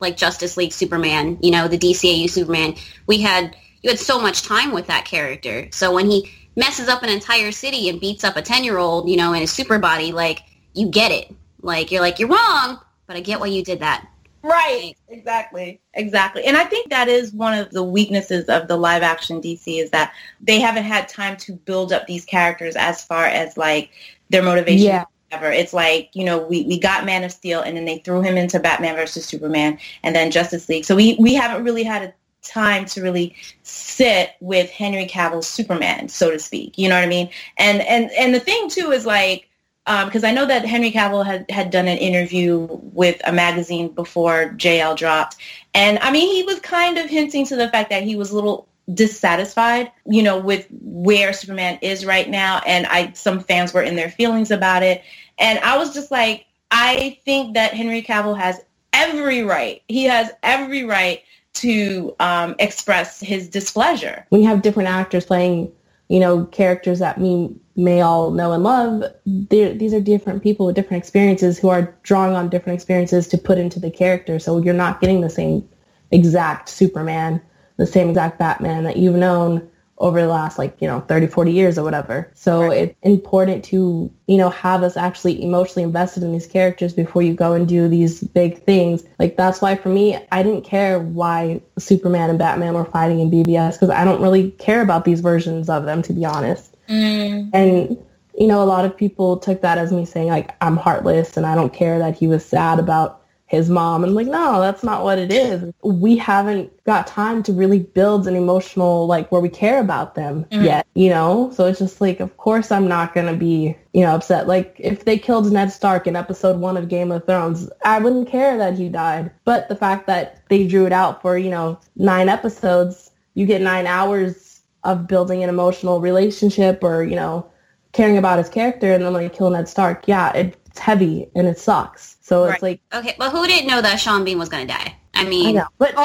[0.00, 2.74] like justice league superman you know the dcau superman.
[3.06, 5.68] We had you had so much time with that character.
[5.70, 9.08] So when he messes up an entire city and beats up a 10 year old
[9.08, 10.42] you know in a super body like
[10.74, 14.08] you get it like you're like you're wrong but i get why you did that
[14.46, 14.94] Right.
[15.08, 15.80] Exactly.
[15.94, 16.44] Exactly.
[16.44, 19.90] And I think that is one of the weaknesses of the live action DC is
[19.90, 23.90] that they haven't had time to build up these characters as far as like
[24.30, 24.86] their motivation.
[24.86, 25.04] Yeah.
[25.32, 25.50] Ever.
[25.50, 28.36] It's like, you know, we, we got Man of Steel and then they threw him
[28.36, 30.84] into Batman versus Superman and then Justice League.
[30.84, 32.14] So we, we haven't really had a
[32.48, 36.78] time to really sit with Henry Cavill's Superman, so to speak.
[36.78, 37.30] You know what I mean?
[37.56, 39.48] And and and the thing too is like
[39.86, 43.88] um, because I know that Henry Cavill had, had done an interview with a magazine
[43.88, 45.36] before JL dropped.
[45.74, 48.34] And I mean, he was kind of hinting to the fact that he was a
[48.34, 52.60] little dissatisfied, you know, with where Superman is right now.
[52.66, 55.02] And I, some fans were in their feelings about it.
[55.38, 58.60] And I was just like, I think that Henry Cavill has
[58.92, 59.82] every right.
[59.86, 61.22] He has every right
[61.56, 64.26] to um, express his displeasure.
[64.30, 65.72] You have different actors playing,
[66.08, 70.74] you know, characters that we may all know and love, these are different people with
[70.74, 74.38] different experiences who are drawing on different experiences to put into the character.
[74.38, 75.68] So you're not getting the same
[76.10, 77.40] exact Superman,
[77.76, 81.52] the same exact Batman that you've known over the last like, you know, 30, 40
[81.52, 82.30] years or whatever.
[82.34, 82.78] So right.
[82.78, 87.34] it's important to, you know, have us actually emotionally invested in these characters before you
[87.34, 89.04] go and do these big things.
[89.18, 93.30] Like that's why for me, I didn't care why Superman and Batman were fighting in
[93.30, 96.76] BVS because I don't really care about these versions of them, to be honest.
[96.88, 97.50] Mm.
[97.54, 97.98] And
[98.38, 101.46] you know, a lot of people took that as me saying like I'm heartless and
[101.46, 104.02] I don't care that he was sad about his mom.
[104.02, 105.72] And I'm like, no, that's not what it is.
[105.84, 110.44] We haven't got time to really build an emotional, like, where we care about them
[110.46, 110.64] mm-hmm.
[110.64, 111.52] yet, you know?
[111.54, 114.48] So it's just like, of course I'm not going to be, you know, upset.
[114.48, 118.28] Like, if they killed Ned Stark in episode one of Game of Thrones, I wouldn't
[118.28, 119.30] care that he died.
[119.44, 123.62] But the fact that they drew it out for, you know, nine episodes, you get
[123.62, 127.48] nine hours of building an emotional relationship or, you know,
[127.92, 130.06] caring about his character and then like kill Ned Stark.
[130.06, 130.32] Yeah,
[130.76, 132.18] it's heavy and it sucks.
[132.20, 132.54] So right.
[132.54, 134.94] it's like okay, but who didn't know that Sean Bean was going to die?
[135.14, 136.04] I mean, I know, but oh,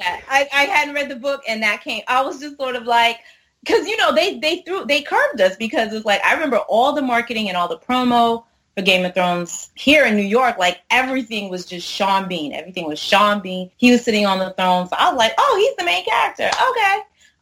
[0.00, 2.02] I, I hadn't read the book, and that came.
[2.06, 3.18] I was just sort of like,
[3.64, 6.92] because you know they they threw they curved us because it's like I remember all
[6.92, 8.44] the marketing and all the promo
[8.76, 10.58] for Game of Thrones here in New York.
[10.58, 12.52] Like everything was just Sean Bean.
[12.52, 13.72] Everything was Sean Bean.
[13.76, 14.88] He was sitting on the throne.
[14.88, 16.46] So I was like, oh, he's the main character.
[16.46, 16.96] Okay.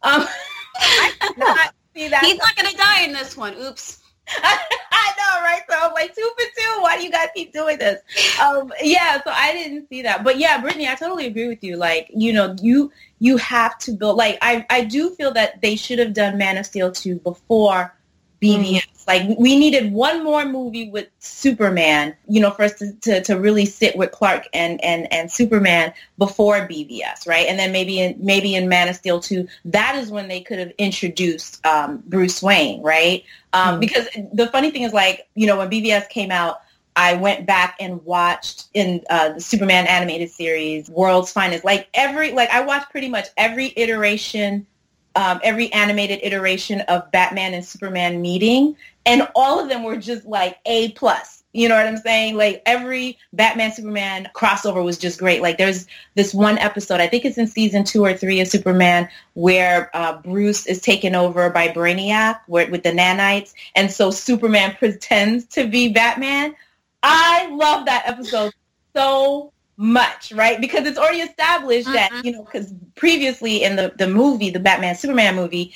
[0.04, 0.26] Um,
[0.76, 2.24] I did not see that.
[2.24, 3.54] He's not going to die in this one.
[3.58, 4.01] Oops.
[4.92, 5.62] I know, right?
[5.68, 6.82] So I'm like two for two.
[6.82, 8.00] Why do you guys keep doing this?
[8.40, 11.76] Um, yeah, so I didn't see that, but yeah, Brittany, I totally agree with you.
[11.76, 14.16] Like, you know, you you have to build.
[14.16, 17.94] Like, I I do feel that they should have done Man of Steel two before
[18.42, 18.82] BVS.
[18.82, 18.88] Mm-hmm.
[19.06, 23.38] Like we needed one more movie with Superman, you know, for us to, to, to,
[23.38, 27.46] really sit with Clark and, and, and Superman before BVS, right?
[27.48, 30.58] And then maybe in maybe in Man of Steel 2, that is when they could
[30.58, 33.24] have introduced um, Bruce Wayne, right?
[33.52, 33.80] Um, mm-hmm.
[33.80, 36.60] Because the funny thing is like, you know, when BVS came out,
[36.94, 41.64] I went back and watched in uh, the Superman animated series, World's Finest.
[41.64, 44.66] Like every, like I watched pretty much every iteration
[45.16, 50.26] um, every animated iteration of Batman and Superman meeting, and all of them were just
[50.26, 51.42] like A plus.
[51.54, 52.36] You know what I'm saying?
[52.36, 55.42] Like every Batman Superman crossover was just great.
[55.42, 59.08] Like there's this one episode, I think it's in season two or three of Superman,
[59.34, 64.74] where uh, Bruce is taken over by Brainiac where, with the nanites, and so Superman
[64.78, 66.54] pretends to be Batman.
[67.02, 68.54] I love that episode
[68.94, 70.60] so much, right?
[70.60, 72.14] Because it's already established mm-hmm.
[72.14, 75.74] that, you know, because previously in the, the movie, the Batman Superman movie,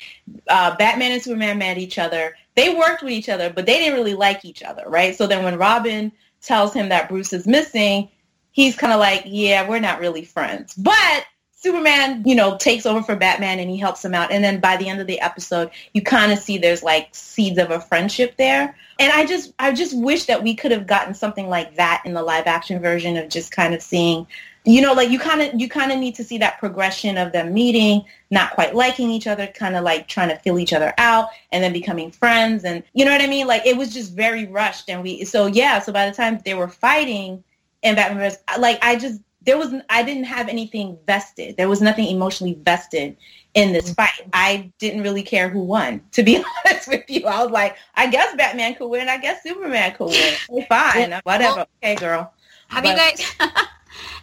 [0.49, 2.37] uh, Batman and Superman met each other.
[2.55, 5.16] They worked with each other, but they didn't really like each other, right?
[5.16, 8.09] So then when Robin tells him that Bruce is missing,
[8.53, 10.75] he's kind of like, yeah, we're not really friends.
[10.75, 11.27] But
[11.67, 14.31] Superman, you know, takes over for Batman and he helps him out.
[14.31, 17.59] And then by the end of the episode, you kind of see there's like seeds
[17.59, 18.77] of a friendship there.
[19.01, 22.15] And I just, I just wish that we could have gotten something like that in
[22.15, 24.29] the live action version of just kind of seeing,
[24.65, 27.33] you know, like you kind of, you kind of need to see that progression of
[27.33, 30.95] them meeting, not quite liking each other, kind of like trying to fill each other
[30.99, 32.63] out and then becoming friends.
[32.63, 33.49] And you know what I mean?
[33.49, 34.89] Like it was just very rushed.
[34.89, 37.43] And we, so yeah, so by the time they were fighting
[37.83, 41.57] and Batman was like, I just, there was I didn't have anything vested.
[41.57, 43.17] There was nothing emotionally vested
[43.55, 44.29] in this fight.
[44.33, 46.03] I didn't really care who won.
[46.13, 49.09] To be honest with you, I was like, I guess Batman could win.
[49.09, 50.67] I guess Superman could win.
[50.69, 51.57] fine, whatever.
[51.57, 52.33] Well, okay, girl.
[52.69, 53.23] Have but, you guys?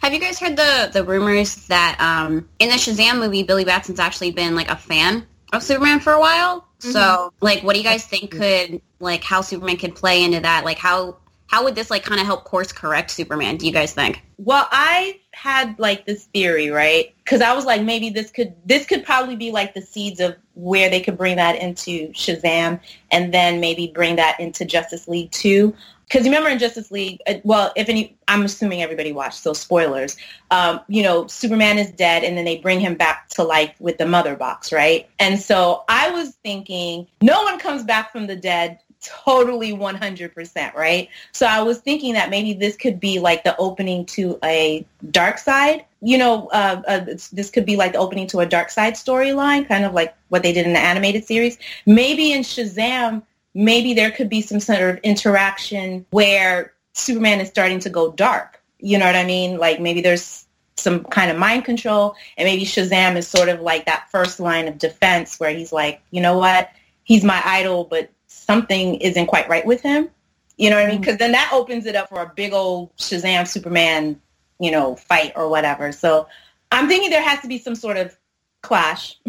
[0.02, 4.00] have you guys heard the the rumors that um, in the Shazam movie, Billy Batson's
[4.00, 6.60] actually been like a fan of Superman for a while?
[6.80, 6.90] Mm-hmm.
[6.92, 10.66] So, like, what do you guys think could like how Superman could play into that?
[10.66, 11.16] Like, how
[11.54, 13.56] how would this like kind of help course correct Superman?
[13.56, 14.24] Do you guys think?
[14.38, 17.14] Well, I had like this theory, right?
[17.18, 20.34] Because I was like, maybe this could this could probably be like the seeds of
[20.54, 22.80] where they could bring that into Shazam,
[23.12, 25.72] and then maybe bring that into Justice League too.
[26.08, 30.16] Because remember in Justice League, uh, well, if any, I'm assuming everybody watched, so spoilers.
[30.50, 33.98] Um, you know, Superman is dead, and then they bring him back to life with
[33.98, 35.08] the Mother Box, right?
[35.20, 41.08] And so I was thinking, no one comes back from the dead totally 100%, right?
[41.32, 45.38] So I was thinking that maybe this could be like the opening to a dark
[45.38, 48.94] side, You know, uh, uh, this could be like the opening to a dark side
[48.94, 51.58] storyline, kind of like what they did in the animated series.
[51.86, 53.22] Maybe in Shazam,
[53.54, 58.60] maybe there could be some sort of interaction where Superman is starting to go dark.
[58.78, 59.58] You know what I mean?
[59.58, 60.46] Like maybe there's
[60.76, 64.68] some kind of mind control and maybe Shazam is sort of like that first line
[64.68, 66.70] of defense where he's like, you know what?
[67.04, 68.10] He's my idol, but
[68.44, 70.08] something isn't quite right with him.
[70.56, 71.00] You know what I mean?
[71.00, 74.20] Because then that opens it up for a big old Shazam Superman,
[74.60, 75.90] you know, fight or whatever.
[75.90, 76.28] So
[76.70, 78.16] I'm thinking there has to be some sort of
[78.62, 79.18] clash.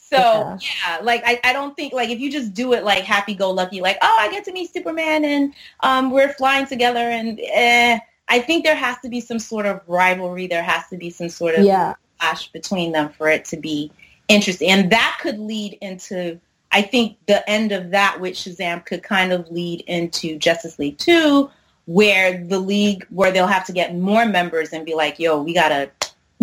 [0.00, 0.58] so yeah.
[0.60, 3.50] yeah, like I, I don't think like if you just do it like happy go
[3.50, 7.98] lucky, like oh I get to meet Superman and um we're flying together and eh,
[8.28, 10.46] I think there has to be some sort of rivalry.
[10.46, 11.94] There has to be some sort of yeah.
[12.18, 13.92] clash between them for it to be
[14.28, 16.40] interesting, and that could lead into
[16.76, 20.98] I think the end of that with Shazam could kind of lead into Justice League
[20.98, 21.48] 2
[21.86, 25.54] where the league where they'll have to get more members and be like, yo, we
[25.54, 25.90] gotta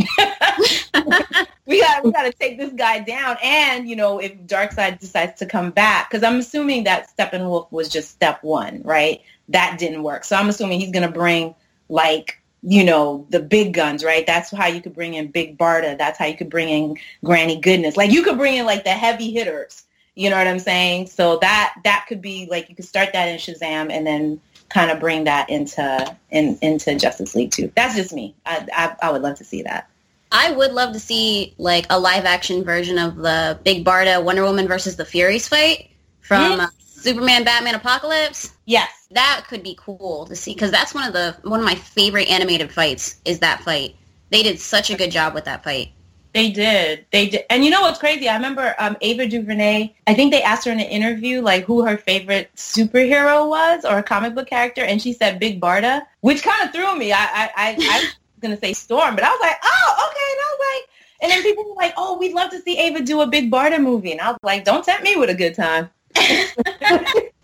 [1.67, 3.37] we gotta, we got to take this guy down.
[3.43, 7.87] And you know, if Darkseid decides to come back, because I'm assuming that Steppenwolf was
[7.87, 9.21] just step one, right?
[9.49, 10.23] That didn't work.
[10.23, 11.53] So I'm assuming he's to bring
[11.89, 14.25] like you know the big guns, right?
[14.25, 15.95] That's how you could bring in Big Barda.
[15.95, 17.97] That's how you could bring in Granny Goodness.
[17.97, 19.83] Like you could bring in like the heavy hitters.
[20.15, 21.07] You know what I'm saying?
[21.07, 24.39] So that that could be like you could start that in Shazam and then
[24.69, 27.71] kind of bring that into in, into Justice League too.
[27.75, 28.35] That's just me.
[28.45, 29.89] I, I, I would love to see that.
[30.31, 34.43] I would love to see like a live action version of the Big Barda Wonder
[34.43, 35.91] Woman versus the Furies fight
[36.21, 38.53] from uh, Superman Batman Apocalypse.
[38.65, 41.75] Yes, that could be cool to see because that's one of the one of my
[41.75, 43.95] favorite animated fights is that fight.
[44.31, 45.91] They did such a good job with that fight.
[46.33, 47.05] They did.
[47.11, 47.45] They did.
[47.49, 48.27] And you know what's crazy?
[48.27, 51.85] I remember um, Ava DuVernay, I think they asked her in an interview like who
[51.85, 56.41] her favorite superhero was or a comic book character, and she said Big Barda, which
[56.41, 57.13] kind of threw me.
[57.13, 60.31] I, I, I, I was going to say Storm, but I was like, oh, okay.
[60.31, 60.89] And I was like,
[61.21, 63.81] and then people were like, oh, we'd love to see Ava do a Big Barda
[63.81, 64.11] movie.
[64.11, 65.89] And I was like, don't tempt me with a good time.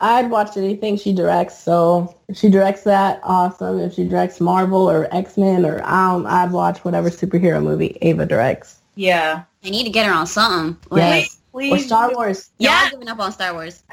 [0.02, 1.58] I'd watch anything she directs.
[1.58, 3.80] So if she directs that, awesome.
[3.80, 8.26] If she directs Marvel or X Men or um, I'd watch whatever superhero movie Ava
[8.26, 8.79] directs.
[9.00, 9.44] Yeah.
[9.64, 10.78] I need to get her on something.
[10.94, 11.38] Yes.
[11.54, 11.72] Please.
[11.72, 12.50] Or Star Wars.
[12.58, 12.82] Yeah.
[12.84, 13.84] I'm giving up on Star Wars.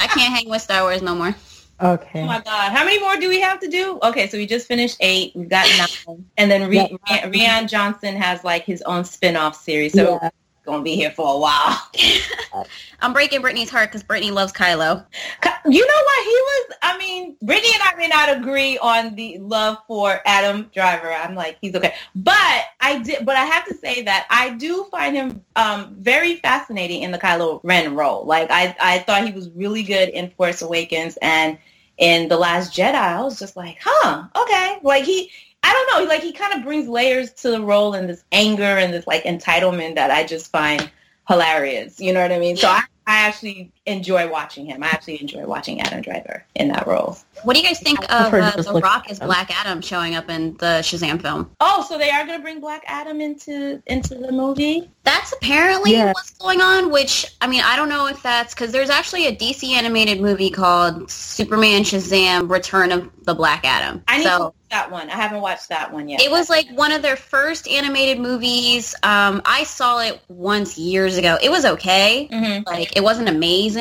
[0.00, 1.36] I can't hang with Star Wars no more.
[1.80, 2.22] Okay.
[2.22, 2.72] Oh my God.
[2.72, 4.00] How many more do we have to do?
[4.02, 5.36] Okay, so we just finished eight.
[5.36, 6.24] We've got nine.
[6.36, 9.92] And then Re- Re- Rian Johnson has like his own spin-off series.
[9.92, 10.30] So yeah
[10.68, 11.80] gonna be here for a while.
[13.00, 15.04] I'm breaking Brittany's heart because Brittany loves Kylo.
[15.66, 16.24] You know what?
[16.24, 16.76] He was.
[16.82, 21.10] I mean, Brittany and I may not agree on the love for Adam Driver.
[21.10, 23.24] I'm like, he's okay, but I did.
[23.24, 27.18] But I have to say that I do find him um, very fascinating in the
[27.18, 28.24] Kylo Ren role.
[28.24, 31.58] Like, I I thought he was really good in Force Awakens and
[31.98, 32.94] in the Last Jedi.
[32.94, 34.78] I was just like, huh, okay.
[34.82, 35.30] Like he
[35.62, 38.62] I don't know, like he kind of brings layers to the role and this anger
[38.62, 40.90] and this like entitlement that I just find
[41.28, 42.00] hilarious.
[42.00, 42.56] You know what I mean?
[42.56, 44.82] So I, I actually enjoy watching him.
[44.82, 47.16] I actually enjoy watching Adam Driver in that role.
[47.42, 50.56] What do you guys think of uh, The Rock as Black Adam showing up in
[50.58, 51.50] the Shazam film?
[51.60, 54.90] Oh, so they are going to bring Black Adam into into the movie?
[55.04, 56.12] That's apparently yeah.
[56.12, 56.90] what's going on.
[56.90, 60.50] Which I mean, I don't know if that's because there's actually a DC animated movie
[60.50, 64.02] called Superman Shazam: Return of the Black Adam.
[64.08, 65.08] I need so, to watch that one.
[65.10, 66.20] I haven't watched that one yet.
[66.20, 68.94] It was like one of their first animated movies.
[69.02, 71.38] Um, I saw it once years ago.
[71.40, 72.28] It was okay.
[72.30, 72.66] Mm-hmm.
[72.66, 73.77] Like it wasn't amazing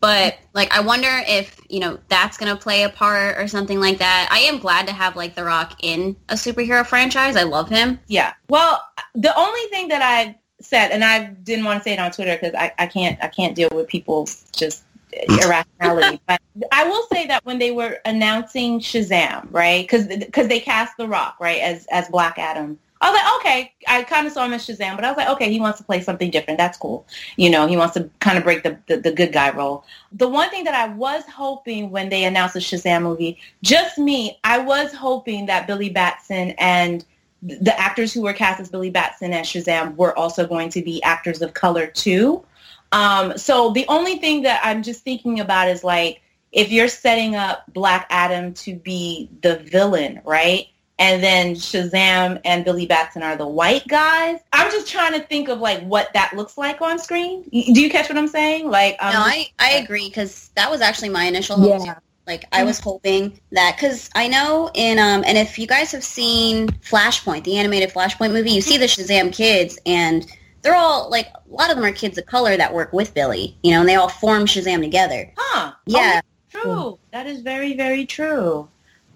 [0.00, 3.98] but like, I wonder if you know that's gonna play a part or something like
[3.98, 4.28] that.
[4.30, 7.36] I am glad to have like The Rock in a superhero franchise.
[7.36, 8.00] I love him.
[8.08, 8.32] Yeah.
[8.48, 8.82] Well,
[9.14, 12.38] the only thing that I said, and I didn't want to say it on Twitter
[12.40, 14.84] because I, I can't I can't deal with people just
[15.28, 16.20] irrationality.
[16.26, 16.40] but
[16.72, 19.82] I will say that when they were announcing Shazam, right?
[19.82, 22.78] Because because they cast The Rock, right, as as Black Adam.
[23.00, 25.28] I was like, okay, I kind of saw him as Shazam, but I was like,
[25.30, 26.58] okay, he wants to play something different.
[26.58, 27.06] That's cool.
[27.36, 29.84] You know, he wants to kind of break the, the, the good guy role.
[30.12, 34.38] The one thing that I was hoping when they announced the Shazam movie, just me,
[34.44, 37.04] I was hoping that Billy Batson and
[37.42, 41.02] the actors who were cast as Billy Batson and Shazam were also going to be
[41.02, 42.44] actors of color too.
[42.92, 46.20] Um, so the only thing that I'm just thinking about is like,
[46.52, 50.66] if you're setting up Black Adam to be the villain, right?
[51.00, 54.38] And then Shazam and Billy Batson are the white guys.
[54.52, 57.42] I'm just trying to think of like what that looks like on screen.
[57.50, 58.68] Do you catch what I'm saying?
[58.68, 61.82] Like, um, no, I I agree because that was actually my initial hope.
[61.84, 61.98] Yeah.
[62.26, 66.04] Like I was hoping that because I know in um and if you guys have
[66.04, 70.30] seen Flashpoint, the animated Flashpoint movie, you see the Shazam kids and
[70.62, 73.56] they're all like a lot of them are kids of color that work with Billy,
[73.62, 75.32] you know, and they all form Shazam together.
[75.36, 75.72] Huh?
[75.86, 76.20] Yeah.
[76.54, 76.98] Oh, true.
[77.10, 78.68] That is very very true.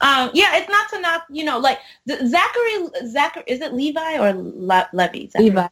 [0.04, 4.34] Um, yeah, it's not to knock, you know, like Zachary, Zachary, is it Levi or
[4.34, 5.30] Le- Levy?
[5.30, 5.48] Zachary?
[5.48, 5.66] Levi.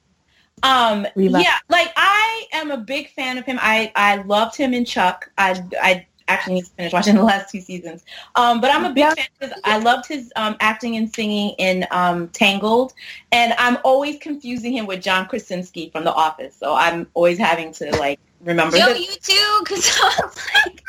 [0.62, 1.40] Um, Levi.
[1.40, 3.58] yeah, like I am a big fan of him.
[3.60, 5.30] I, I loved him in Chuck.
[5.36, 8.04] I, I actually need to finish watching the last two seasons.
[8.34, 9.14] Um, but I'm a big yeah.
[9.14, 12.94] fan because I loved his um, acting and singing in um, Tangled,
[13.32, 16.56] and I'm always confusing him with John Krasinski from The Office.
[16.56, 18.78] So I'm always having to like remember.
[18.78, 20.82] Yo, you too, because I was like.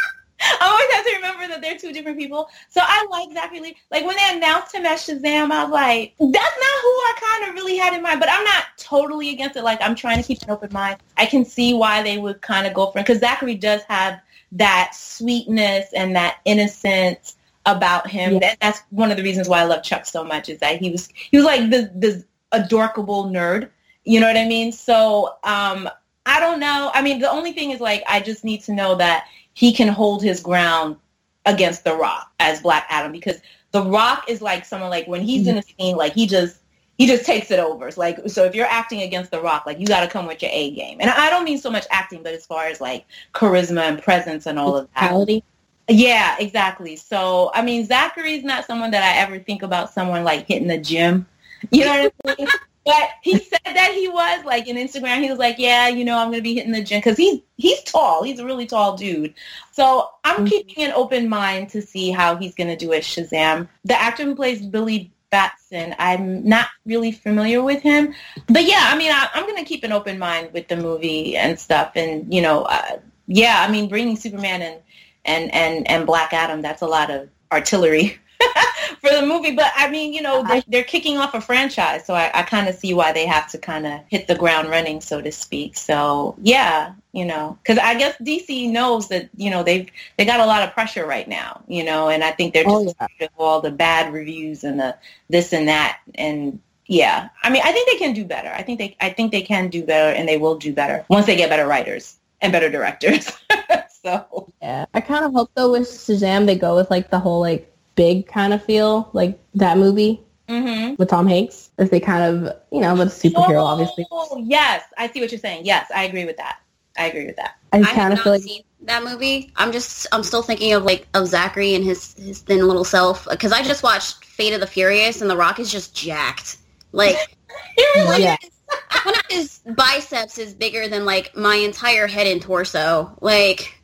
[0.43, 2.49] I always have to remember that they're two different people.
[2.69, 3.77] So I like Zachary Levi.
[3.91, 7.49] Like when they announced him as Shazam, I was like, that's not who I kind
[7.49, 8.19] of really had in mind.
[8.19, 9.63] But I'm not totally against it.
[9.63, 10.97] Like I'm trying to keep an open mind.
[11.17, 14.21] I can see why they would kind of go for it because Zachary does have
[14.53, 17.35] that sweetness and that innocence
[17.65, 18.33] about him.
[18.33, 18.39] Yeah.
[18.39, 20.91] That, that's one of the reasons why I love Chuck so much is that he
[20.91, 23.69] was he was like this this adorable nerd.
[24.05, 24.71] You know what I mean?
[24.71, 25.89] So um,
[26.25, 26.91] I don't know.
[26.93, 29.87] I mean, the only thing is like I just need to know that he can
[29.87, 30.97] hold his ground
[31.45, 33.39] against The Rock as Black Adam because
[33.71, 35.51] The Rock is like someone like when he's mm-hmm.
[35.51, 36.59] in a scene, like he just
[36.97, 37.87] he just takes it over.
[37.87, 40.41] It's like so if you're acting against The Rock, like you got to come with
[40.41, 40.97] your A game.
[41.01, 44.45] And I don't mean so much acting, but as far as like charisma and presence
[44.45, 45.41] and all of that.
[45.89, 46.95] Yeah, exactly.
[46.95, 50.77] So I mean, Zachary's not someone that I ever think about someone like hitting the
[50.77, 51.25] gym.
[51.71, 52.47] You know what I mean?
[52.85, 55.21] But he said that he was like in Instagram.
[55.21, 57.39] He was like, "Yeah, you know, I'm going to be hitting the gym because he's
[57.57, 58.23] he's tall.
[58.23, 59.33] He's a really tall dude.
[59.71, 60.45] So I'm mm-hmm.
[60.45, 63.67] keeping an open mind to see how he's going to do as Shazam.
[63.85, 68.13] The actor who plays Billy Batson, I'm not really familiar with him,
[68.47, 71.35] but yeah, I mean, I, am going to keep an open mind with the movie
[71.35, 71.93] and stuff.
[71.95, 74.79] And you know, uh, yeah, I mean, bringing Superman and
[75.25, 78.19] and and and Black Adam, that's a lot of artillery
[79.01, 79.55] for the movie.
[79.55, 82.67] But I mean, you know, they're, they're kicking off a franchise, so I, I kind
[82.67, 85.75] of see why they have to kind of hit the ground running, so to speak.
[85.77, 90.39] So yeah, you know, because I guess DC knows that you know they've they got
[90.39, 93.07] a lot of pressure right now, you know, and I think they're oh, just oh,
[93.19, 93.27] yeah.
[93.37, 94.95] all the bad reviews and the
[95.29, 98.77] this and that and yeah i mean i think they can do better i think
[98.77, 101.49] they i think they can do better and they will do better once they get
[101.49, 103.31] better writers and better directors
[104.03, 107.39] so yeah i kind of hope though with shazam they go with like the whole
[107.39, 110.95] like big kind of feel, like that movie mm-hmm.
[110.95, 114.05] with Tom Hanks, as they kind of, you know, with a superhero, oh, obviously.
[114.43, 115.65] Yes, I see what you're saying.
[115.65, 116.59] Yes, I agree with that.
[116.97, 117.55] I agree with that.
[117.71, 118.43] I kind of feel like
[118.81, 119.51] that movie.
[119.55, 123.27] I'm just, I'm still thinking of like of Zachary and his his thin little self
[123.29, 126.57] because I just watched Fate of the Furious and The Rock is just jacked.
[126.91, 127.17] Like,
[127.95, 128.37] really yeah.
[129.03, 133.17] one of his biceps is bigger than like my entire head and torso.
[133.21, 133.75] Like,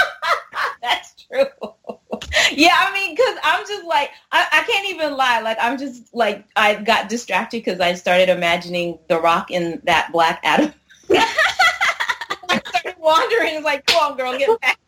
[0.82, 1.44] that's true
[2.52, 5.40] yeah, I mean, because I'm just like, I, I can't even lie.
[5.40, 10.10] Like, I'm just like, I got distracted because I started imagining The Rock in that
[10.12, 10.72] Black Adam.
[11.10, 13.62] I started wandering.
[13.62, 14.78] Like, come on, girl, get back.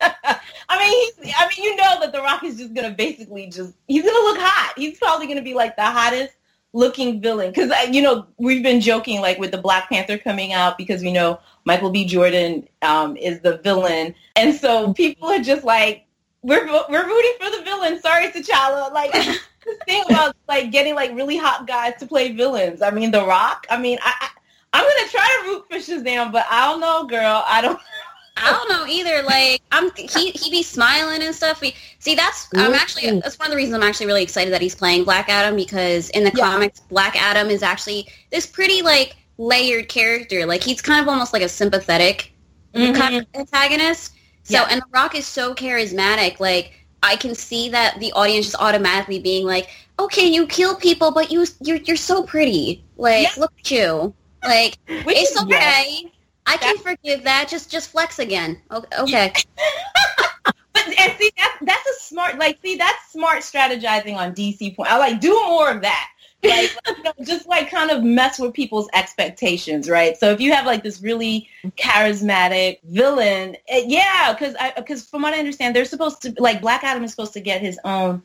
[0.68, 1.34] I mean, he's.
[1.36, 3.74] I mean, you know that The Rock is just gonna basically just.
[3.86, 4.74] He's gonna look hot.
[4.76, 6.32] He's probably gonna be like the hottest
[6.72, 10.78] looking villain because you know we've been joking like with the Black Panther coming out
[10.78, 12.04] because we know Michael B.
[12.04, 16.06] Jordan um, is the villain, and so people are just like
[16.42, 18.00] we're we're rooting for the villain.
[18.00, 18.92] Sorry, T'Challa.
[18.92, 19.12] Like
[19.64, 22.82] this thing about like getting like really hot guys to play villains.
[22.82, 23.66] I mean, The Rock.
[23.70, 24.28] I mean, I,
[24.72, 27.44] I am gonna try to root for Shazam, but I don't know, girl.
[27.46, 27.78] I don't.
[28.36, 29.22] I don't know either.
[29.22, 31.60] Like I'm, he he be smiling and stuff.
[31.60, 34.60] We, see, that's I'm actually that's one of the reasons I'm actually really excited that
[34.62, 36.50] he's playing Black Adam because in the yeah.
[36.50, 40.46] comics, Black Adam is actually this pretty like layered character.
[40.46, 42.32] Like he's kind of almost like a sympathetic
[42.74, 42.98] mm-hmm.
[42.98, 44.14] kind of antagonist.
[44.44, 44.68] So, yeah.
[44.70, 46.40] and The Rock is so charismatic.
[46.40, 46.72] Like,
[47.02, 49.68] I can see that the audience just automatically being like,
[49.98, 52.84] "Okay, you kill people, but you you're you're so pretty.
[52.96, 53.40] Like, yeah.
[53.40, 54.14] look at you.
[54.42, 56.12] Like, Which it's okay.
[56.46, 57.48] I can forgive that.
[57.48, 58.60] Just just flex again.
[58.70, 59.32] Okay."
[60.72, 64.90] but and see that's that's a smart like see that's smart strategizing on DC point.
[64.90, 66.08] I like do more of that
[66.42, 70.16] like you know, just like kind of mess with people's expectations, right?
[70.16, 75.22] So if you have like this really charismatic villain, it, eh, yeah, because because from
[75.22, 78.22] what I understand, they're supposed to like Black Adam is supposed to get his own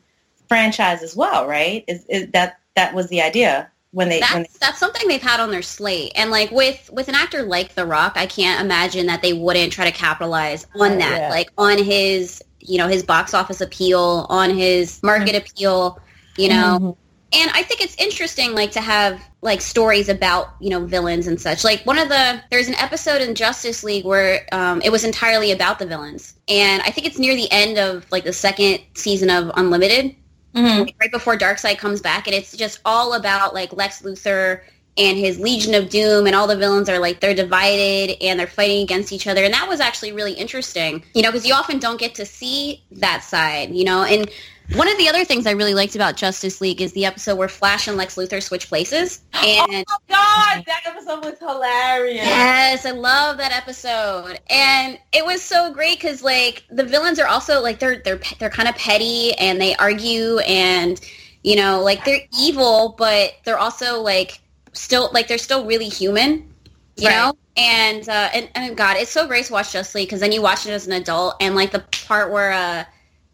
[0.48, 1.84] franchise as well, right?
[1.86, 3.70] Is, is that that was the idea?
[3.90, 6.90] When they, that's, when they that's something they've had on their slate and like with
[6.92, 10.66] with an actor like the rock i can't imagine that they wouldn't try to capitalize
[10.78, 11.30] on that yeah.
[11.30, 15.36] like on his you know his box office appeal on his market mm-hmm.
[15.36, 16.00] appeal
[16.36, 17.00] you know mm-hmm
[17.32, 21.40] and I think it's interesting, like to have like stories about you know villains and
[21.40, 21.62] such.
[21.62, 25.52] Like one of the there's an episode in Justice League where um, it was entirely
[25.52, 29.28] about the villains, and I think it's near the end of like the second season
[29.28, 30.16] of Unlimited,
[30.54, 30.90] mm-hmm.
[31.00, 34.62] right before Darkseid comes back, and it's just all about like Lex Luthor
[34.98, 38.46] and his Legion of Doom, and all the villains are like they're divided and they're
[38.46, 41.78] fighting against each other, and that was actually really interesting, you know, because you often
[41.78, 44.30] don't get to see that side, you know, and
[44.74, 47.48] one of the other things I really liked about Justice League is the episode where
[47.48, 49.22] Flash and Lex Luthor switch places.
[49.32, 52.26] And oh my god, that episode was hilarious.
[52.26, 57.26] Yes, I love that episode, and it was so great because like the villains are
[57.26, 61.00] also like they're they're they're kind of petty and they argue and
[61.42, 64.38] you know like they're evil, but they're also like
[64.72, 66.52] still like they're still really human.
[66.96, 67.14] you Right.
[67.16, 67.32] know.
[67.56, 70.42] And, uh, and and God, it's so great to watch Justice League because then you
[70.42, 72.84] watch it as an adult, and like the part where uh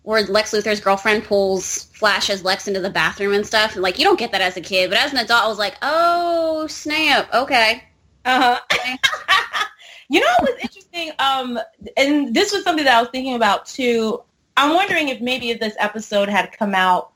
[0.03, 3.99] where Lex Luthor's girlfriend pulls Flash as Lex into the bathroom and stuff, and like
[3.99, 6.67] you don't get that as a kid, but as an adult, I was like, oh
[6.67, 7.85] snap, okay.
[8.27, 9.67] Uh huh.
[10.09, 11.13] you know what was interesting?
[11.19, 11.59] Um,
[11.97, 14.23] and this was something that I was thinking about too.
[14.57, 17.13] I'm wondering if maybe if this episode had come out,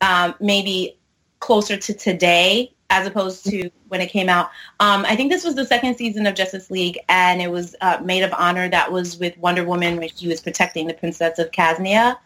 [0.00, 0.98] um, maybe
[1.40, 4.50] closer to today as opposed to when it came out.
[4.80, 7.98] Um, I think this was the second season of Justice League, and it was uh,
[8.02, 11.50] Maid of Honor that was with Wonder Woman when she was protecting the Princess of
[11.50, 12.16] Kasnia.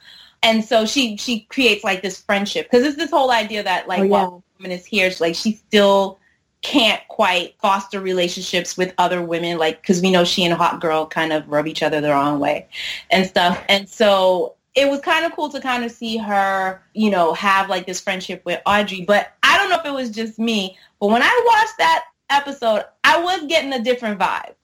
[0.43, 4.01] And so she she creates like this friendship because it's this whole idea that like
[4.01, 4.09] Oh, yeah.
[4.09, 6.19] while woman is here, she, like she still
[6.63, 11.33] can't quite foster relationships with other women, like because we know she and Hawkgirl kind
[11.33, 12.69] of rub each other the wrong way
[13.11, 13.63] and stuff.
[13.69, 17.69] And so it was kind of cool to kind of see her, you know, have
[17.69, 19.03] like this friendship with Audrey.
[19.03, 22.85] But I don't know if it was just me, but when I watched that episode,
[23.05, 24.55] I was getting a different vibe.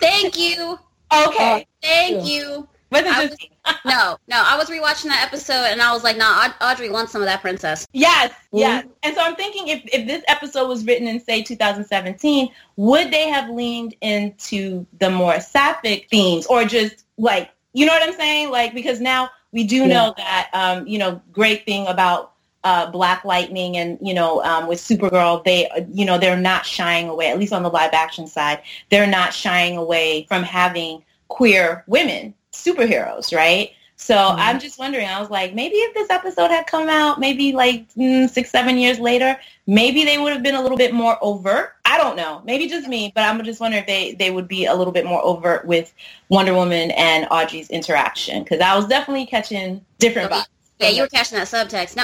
[0.00, 0.78] Thank you,
[1.12, 2.22] Okay, thank Yeah.
[2.24, 2.68] you.
[2.90, 3.46] wasn't I just
[3.84, 7.22] No, no, I was rewatching that episode, and I was like, nah, Audrey wants some
[7.22, 7.86] of that princess.
[7.92, 8.58] Yes, Mhm.
[8.58, 8.84] yes.
[9.02, 13.28] And so I'm thinking if, if this episode was written in, say, 2017, would they
[13.28, 18.50] have leaned into the more sapphic themes or just like, you know what I'm saying?
[18.50, 19.86] Like, because now we do Yeah.
[19.86, 22.32] know that, um, you know, great thing about
[22.64, 27.08] uh, Black Lightning and, you know, um, with Supergirl, they, you know, they're not shying
[27.08, 31.84] away, at least on the live action side, they're not shying away from having queer
[31.86, 33.70] women superheroes, right?
[33.96, 34.36] So Mhm.
[34.38, 35.06] I'm just wondering.
[35.06, 38.76] I was like, maybe if this episode had come out, maybe like mm, six, seven
[38.76, 41.74] years later, maybe they would have been a little bit more overt.
[41.84, 42.42] I don't know.
[42.44, 45.06] Maybe just me, but I'm just wondering if they they would be a little bit
[45.06, 45.94] more overt with
[46.28, 50.46] Wonder Woman and Audrey's interaction because I was definitely catching different vibes.
[50.80, 51.96] Yeah, you were catching that subtext.
[51.96, 52.02] No,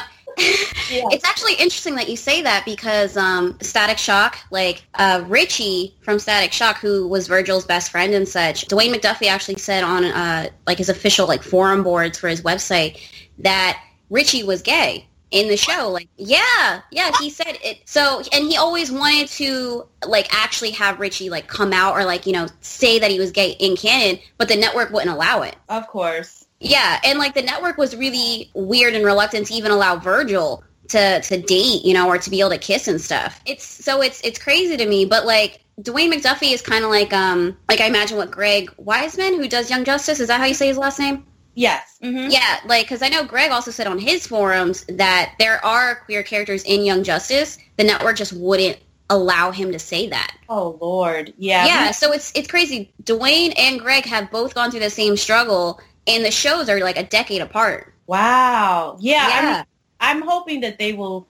[0.91, 1.05] Yeah.
[1.13, 6.19] it's actually interesting that you say that because um, Static Shock, like uh, Richie from
[6.19, 10.49] Static Shock, who was Virgil's best friend and such, Dwayne McDuffie actually said on uh,
[10.67, 13.01] like his official like forum boards for his website
[13.39, 15.91] that Richie was gay in the show.
[15.91, 17.81] Like, yeah, yeah, he said it.
[17.85, 22.27] So, and he always wanted to like actually have Richie like come out or like
[22.27, 25.57] you know say that he was gay in canon, but the network wouldn't allow it.
[25.69, 26.47] Of course.
[26.61, 31.21] Yeah, and like the network was really weird and reluctant to even allow Virgil to
[31.23, 33.41] to date, you know, or to be able to kiss and stuff.
[33.47, 37.13] It's so it's it's crazy to me, but like Dwayne McDuffie is kind of like
[37.13, 40.55] um like I imagine what Greg Weisman who does Young Justice is that how you
[40.55, 41.25] say his last name?
[41.55, 41.99] Yes.
[42.03, 45.97] hmm Yeah, like because I know Greg also said on his forums that there are
[46.05, 47.59] queer characters in Young Justice.
[47.77, 50.37] The network just wouldn't allow him to say that.
[50.49, 51.33] Oh Lord.
[51.39, 51.67] Yeah.
[51.67, 52.93] Yeah, so it's it's crazy.
[53.03, 56.97] Dwayne and Greg have both gone through the same struggle, and the shows are like
[56.97, 57.93] a decade apart.
[58.07, 58.97] Wow.
[59.01, 59.29] Yeah.
[59.31, 59.65] I mean,
[60.01, 61.29] I'm hoping that they will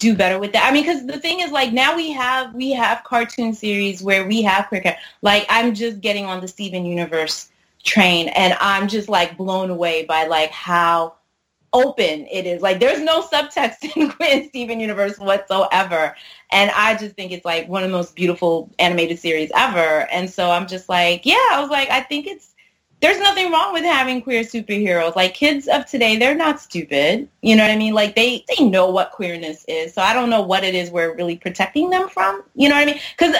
[0.00, 0.68] do better with that.
[0.68, 4.26] I mean, because the thing is, like, now we have we have cartoon series where
[4.26, 4.94] we have characters.
[5.22, 7.50] Like, I'm just getting on the Steven Universe
[7.84, 11.14] train, and I'm just like blown away by like how
[11.72, 12.62] open it is.
[12.62, 16.16] Like, there's no subtext in, in Steven Universe whatsoever,
[16.50, 20.08] and I just think it's like one of the most beautiful animated series ever.
[20.10, 22.49] And so I'm just like, yeah, I was like, I think it's
[23.00, 25.16] there's nothing wrong with having queer superheroes.
[25.16, 27.28] Like kids of today, they're not stupid.
[27.40, 27.94] You know what I mean?
[27.94, 29.94] Like they they know what queerness is.
[29.94, 32.42] So I don't know what it is we're really protecting them from.
[32.54, 33.00] You know what I mean?
[33.16, 33.34] Because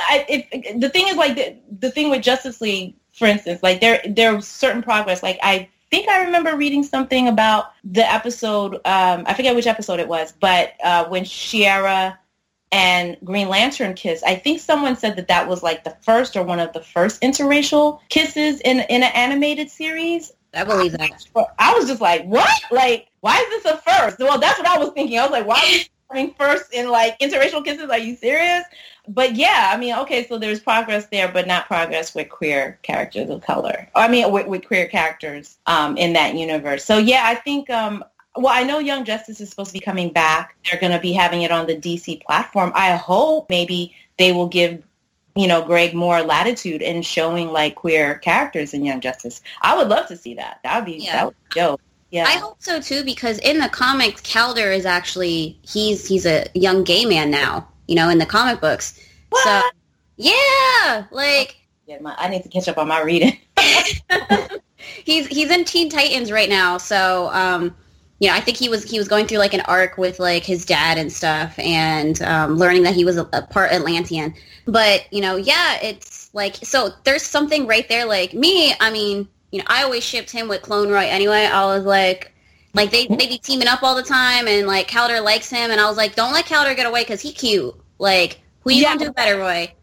[0.81, 4.47] the thing is like the, the thing with Justice League, for instance, like there there's
[4.47, 5.23] certain progress.
[5.23, 8.77] Like I think I remember reading something about the episode.
[8.87, 12.17] Um, I forget which episode it was, but uh, when Shayera
[12.73, 14.23] and Green Lantern kiss.
[14.23, 17.21] I think someone said that that was like the first or one of the first
[17.21, 20.33] interracial kisses in in an animated series.
[20.55, 21.11] I believe that.
[21.59, 22.51] I was just like, what?
[22.71, 24.19] Like, why is this a first?
[24.19, 25.19] Well, that's what I was thinking.
[25.19, 27.89] I was like, why are we first in like interracial kisses?
[27.91, 28.65] Are you serious?
[29.09, 33.31] But yeah, I mean, okay, so there's progress there, but not progress with queer characters
[33.31, 33.89] of color.
[33.95, 36.85] I mean, with, with queer characters um, in that universe.
[36.85, 38.05] So yeah, I think um,
[38.37, 40.57] well, I know Young Justice is supposed to be coming back.
[40.65, 42.73] They're going to be having it on the DC platform.
[42.75, 44.83] I hope maybe they will give,
[45.35, 49.41] you know, Greg more latitude in showing like queer characters in Young Justice.
[49.63, 50.61] I would love to see that.
[50.63, 51.13] That would be Yeah.
[51.13, 51.81] that would be dope.
[52.11, 52.25] Yeah.
[52.25, 56.83] I hope so too, because in the comics, Kaldur is actually he's he's a young
[56.85, 57.69] gay man now.
[57.87, 58.99] You know, in the comic books.
[59.31, 59.45] What?
[59.45, 59.61] So
[60.17, 61.57] yeah, like
[61.87, 63.39] Yeah, my, I need to catch up on my reading.
[65.05, 66.79] he's he's in Teen Titans right now.
[66.79, 67.75] So um,
[68.21, 70.45] you know, I think he was he was going through like an arc with like
[70.45, 74.35] his dad and stuff, and um, learning that he was a, a part Atlantean.
[74.67, 76.91] But you know, yeah, it's like so.
[77.05, 78.07] There's something right there.
[78.07, 81.47] Like me, I mean, you know, I always shipped him with Clone Roy anyway.
[81.47, 82.35] I was like.
[82.75, 85.81] Like they they be teaming up all the time, and like Kaldur likes him, and
[85.81, 87.75] I was like, don't let Kaldur get away because he cute.
[87.99, 88.87] Like who you Yeah.
[88.87, 89.75] gonna do better, Roy?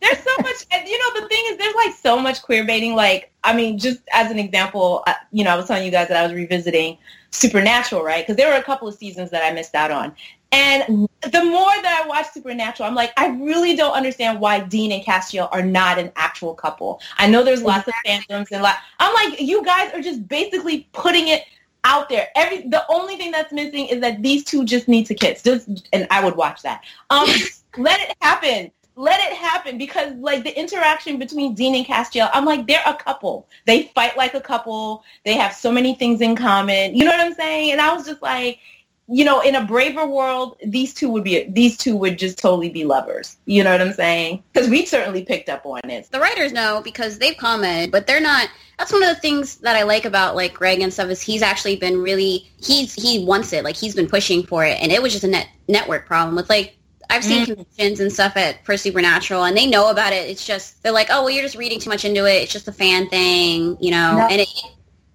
[0.00, 0.64] There's so much.
[0.86, 2.94] You know, the thing is, there's like so much queer baiting.
[2.94, 6.16] Like, I mean, just as an example, you know, I was telling you guys that
[6.16, 6.98] I was revisiting
[7.30, 8.24] Supernatural, right?
[8.24, 10.14] Because there were a couple of seasons that I missed out on.
[10.50, 14.92] And the more that I watch Supernatural, I'm like, I really don't understand why Dean
[14.92, 17.00] and Castiel are not an actual couple.
[17.18, 18.76] I know there's lots of fandoms and lot.
[18.98, 21.44] I'm like, you guys are just basically putting it
[21.84, 22.28] out there.
[22.34, 25.42] Every the only thing that's missing is that these two just need to kiss.
[25.42, 26.82] Just and I would watch that.
[27.10, 27.28] Um,
[27.76, 28.70] let it happen.
[28.98, 32.94] Let it happen because like the interaction between Dean and Castiel, I'm like they're a
[32.94, 33.46] couple.
[33.64, 35.04] They fight like a couple.
[35.24, 36.96] They have so many things in common.
[36.96, 37.70] You know what I'm saying?
[37.70, 38.58] And I was just like,
[39.06, 42.68] you know, in a braver world, these two would be these two would just totally
[42.68, 43.36] be lovers.
[43.46, 44.42] You know what I'm saying?
[44.52, 46.10] Because we certainly picked up on it.
[46.10, 48.50] The writers know because they've commented, but they're not.
[48.78, 51.42] That's one of the things that I like about like Greg and stuff is he's
[51.42, 55.00] actually been really he's he wants it like he's been pushing for it, and it
[55.00, 56.77] was just a net network problem with like
[57.10, 57.54] I've seen mm-hmm.
[57.54, 60.28] conventions and stuff at for Supernatural, and they know about it.
[60.28, 62.42] It's just they're like, oh well, you're just reading too much into it.
[62.42, 64.48] It's just a fan thing, you know, and it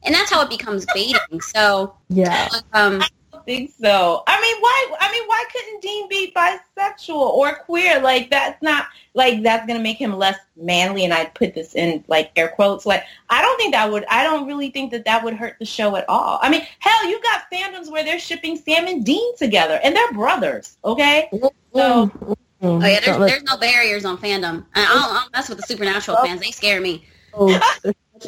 [0.04, 1.42] and that's how it becomes baiting.
[1.42, 2.50] So yeah.
[2.74, 3.02] Um,
[3.34, 4.24] I think so.
[4.26, 4.96] I mean, why?
[5.00, 8.00] I mean, why couldn't Dean be bisexual or queer?
[8.00, 11.04] Like that's not like that's gonna make him less manly.
[11.04, 12.86] And I put this in like air quotes.
[12.86, 14.06] Like I don't think that would.
[14.10, 16.40] I don't really think that that would hurt the show at all.
[16.42, 20.14] I mean, hell, you got fandoms where they're shipping Sam and Dean together, and they're
[20.14, 20.78] brothers.
[20.86, 21.30] Okay,
[21.74, 22.38] so.
[22.62, 24.66] Oh yeah, there's, there's no barriers on fandom.
[24.74, 26.40] I don't, I don't mess with the supernatural fans.
[26.40, 27.06] They scare me.
[27.34, 27.60] Oh,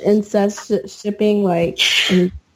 [0.03, 1.79] incest shipping, like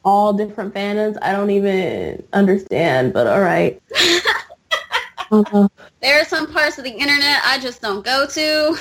[0.04, 1.16] all different fandoms.
[1.22, 3.80] I don't even understand, but all right.
[5.30, 5.68] uh,
[6.00, 8.76] there are some parts of the internet I just don't go to.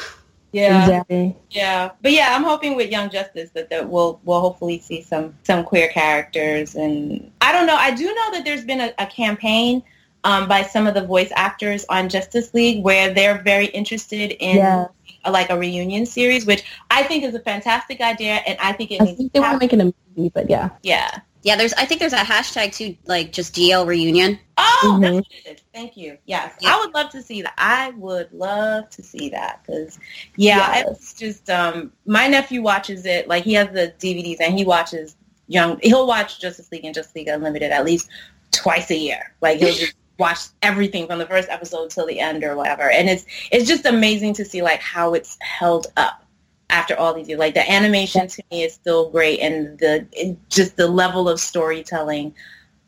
[0.51, 1.37] Yeah, exactly.
[1.51, 5.35] yeah, but yeah, I'm hoping with Young Justice that, that we'll we'll hopefully see some
[5.43, 7.75] some queer characters, and I don't know.
[7.75, 9.83] I do know that there's been a, a campaign
[10.23, 14.57] um, by some of the voice actors on Justice League where they're very interested in
[14.57, 14.87] yeah.
[15.23, 18.91] a, like a reunion series, which I think is a fantastic idea, and I think
[18.91, 19.01] it.
[19.01, 21.19] I think they want to make it a movie, but yeah, yeah.
[21.41, 21.71] Yeah, there's.
[21.73, 24.37] I think there's a hashtag too, like just DL reunion.
[24.57, 25.21] Oh, mm-hmm.
[25.45, 26.17] that's Thank you.
[26.25, 26.75] Yes, yeah.
[26.75, 27.53] I would love to see that.
[27.57, 29.97] I would love to see that because,
[30.35, 30.87] yeah, yes.
[30.89, 33.29] it's just um, my nephew watches it.
[33.29, 35.15] Like he has the DVDs and he watches
[35.47, 35.79] young.
[35.81, 38.09] He'll watch Justice League and Justice League Unlimited at least
[38.51, 39.33] twice a year.
[39.41, 42.89] Like he'll just watch everything from the first episode till the end or whatever.
[42.89, 46.23] And it's it's just amazing to see like how it's held up
[46.69, 47.39] after all these years.
[47.39, 52.35] Like the animation to me is still great, and the just the level of storytelling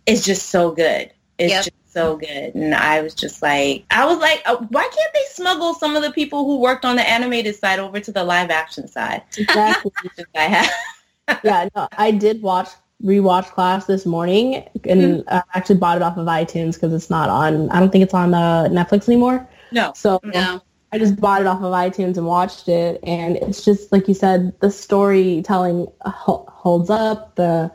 [0.05, 1.11] is just so good.
[1.38, 1.63] It's yep.
[1.63, 5.25] just so good, and I was just like, I was like, uh, why can't they
[5.29, 8.49] smuggle some of the people who worked on the animated side over to the live
[8.49, 9.23] action side?
[9.38, 9.91] Exactly.
[10.36, 11.41] I have.
[11.43, 12.69] yeah, no, I did watch
[13.04, 15.30] rewatch Clash this morning and mm-hmm.
[15.30, 18.14] I actually bought it off of iTunes because it's not on I don't think it's
[18.14, 19.47] on uh, Netflix anymore.
[19.72, 19.93] No.
[19.95, 20.62] So no.
[20.93, 24.14] I just bought it off of iTunes and watched it, and it's just like you
[24.14, 27.72] said, the storytelling holds up, the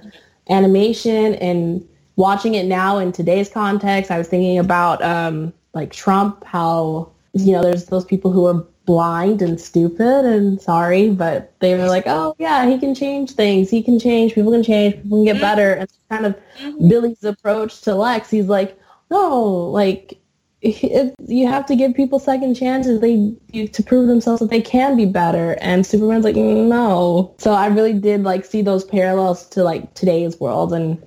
[0.51, 4.11] animation, and watching it now in today's context.
[4.11, 8.67] I was thinking about um, like Trump, how you know there's those people who are
[8.87, 13.69] blind and stupid and sorry, but they were like, oh yeah, he can change things,
[13.69, 15.43] he can change, people can change, people can get mm-hmm.
[15.43, 16.89] better, and kind of mm-hmm.
[16.89, 18.31] Billy's approach to Lex.
[18.31, 18.79] He's like,
[19.11, 20.19] no, like
[20.63, 24.97] it, you have to give people second chances they to prove themselves that they can
[24.97, 29.63] be better and superman's like no so i really did like see those parallels to
[29.63, 31.01] like today's world and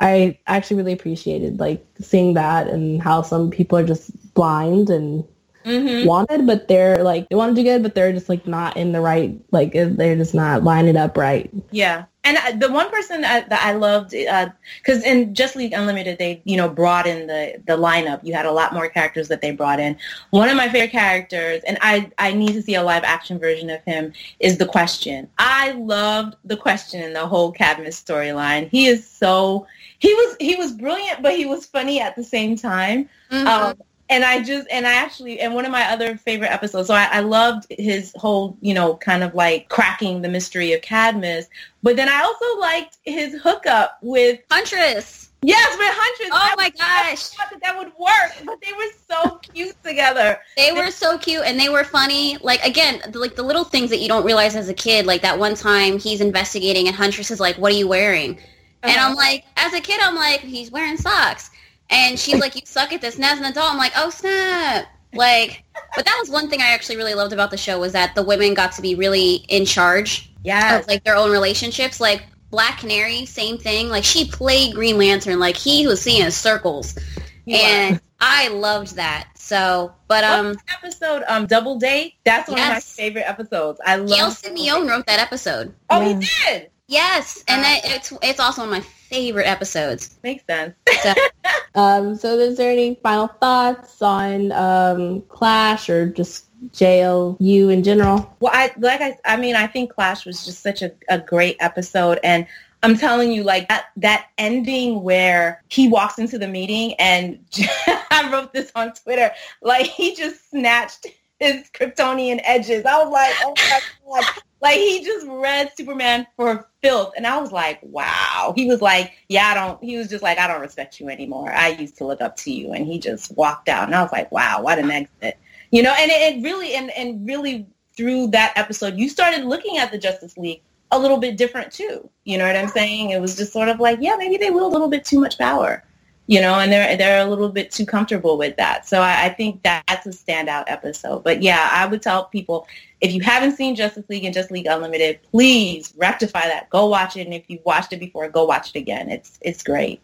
[0.00, 5.22] i actually really appreciated like seeing that and how some people are just blind and
[5.64, 6.06] mm-hmm.
[6.06, 8.92] wanted but they're like they want to do good but they're just like not in
[8.92, 13.50] the right like they're just not lining up right yeah and the one person that,
[13.50, 17.60] that I loved, because uh, in Just League Unlimited, they you know brought in the
[17.66, 18.20] the lineup.
[18.24, 19.98] You had a lot more characters that they brought in.
[20.30, 23.68] One of my favorite characters, and I I need to see a live action version
[23.68, 25.28] of him, is the Question.
[25.36, 28.70] I loved the Question in the whole Cadmus storyline.
[28.70, 29.66] He is so
[29.98, 33.10] he was he was brilliant, but he was funny at the same time.
[33.30, 33.46] Mm-hmm.
[33.46, 33.76] Um,
[34.08, 36.88] and I just and I actually and one of my other favorite episodes.
[36.88, 40.82] So I, I, loved his whole you know kind of like cracking the mystery of
[40.82, 41.46] Cadmus,
[41.82, 45.30] but then I also liked his hookup with Huntress.
[45.42, 46.30] Yes, with Huntress.
[46.32, 50.38] Oh I my gosh, thought that that would work, but they were so cute together.
[50.56, 52.38] They were so cute and they were funny.
[52.38, 55.06] Like again, the, like the little things that you don't realize as a kid.
[55.06, 58.38] Like that one time he's investigating and Huntress is like, "What are you wearing?"
[58.84, 58.92] Uh-huh.
[58.92, 61.50] And I'm like, as a kid, I'm like, he's wearing socks.
[61.90, 63.16] And she's like, you suck at this.
[63.16, 64.86] And as an adult, I'm like, oh, snap.
[65.12, 65.64] Like,
[65.94, 68.22] but that was one thing I actually really loved about the show was that the
[68.22, 72.00] women got to be really in charge yeah, of like their own relationships.
[72.00, 73.88] Like Black Canary, same thing.
[73.88, 75.38] Like she played Green Lantern.
[75.38, 76.98] Like he was seeing his circles.
[77.44, 77.58] Yeah.
[77.58, 79.28] And I loved that.
[79.36, 82.14] So, but um, episode um Double Date.
[82.24, 82.68] That's one yes.
[82.68, 83.80] of my favorite episodes.
[83.84, 84.08] I love.
[84.08, 85.74] Gail Simone wrote that episode.
[85.90, 86.18] Oh, yeah.
[86.18, 86.28] he
[86.60, 86.70] did.
[86.86, 90.18] Yes, and that it's it's also one of my favorite episodes.
[90.22, 90.74] Makes sense.
[91.02, 91.14] So,
[91.74, 98.34] um, so is there any final thoughts on um, Clash or just JLU in general?
[98.40, 101.56] Well, I like I I mean I think Clash was just such a, a great
[101.60, 102.46] episode and
[102.84, 107.38] I'm telling you, like that, that ending where he walks into the meeting and
[108.10, 109.30] I wrote this on Twitter,
[109.62, 111.06] like he just snatched
[111.38, 112.84] his Kryptonian edges.
[112.84, 114.42] I was like, oh my God.
[114.60, 117.14] like he just read Superman for filth.
[117.16, 118.52] And I was like, wow.
[118.54, 121.50] He was like, yeah, I don't, he was just like, I don't respect you anymore.
[121.50, 122.74] I used to look up to you.
[122.74, 123.84] And he just walked out.
[123.84, 125.38] And I was like, wow, what an exit.
[125.70, 127.66] You know, and it, it really, and, and really
[127.96, 130.60] through that episode, you started looking at the Justice League
[130.90, 132.08] a little bit different too.
[132.24, 133.10] You know what I'm saying?
[133.10, 135.38] It was just sort of like, yeah, maybe they will a little bit too much
[135.38, 135.82] power,
[136.26, 138.86] you know, and they're they're a little bit too comfortable with that.
[138.88, 141.22] So I, I think that's a standout episode.
[141.22, 142.66] But yeah, I would tell people
[143.00, 146.70] if you haven't seen Justice League and Justice League Unlimited, please rectify that.
[146.70, 149.10] Go watch it, and if you've watched it before, go watch it again.
[149.10, 150.00] It's it's great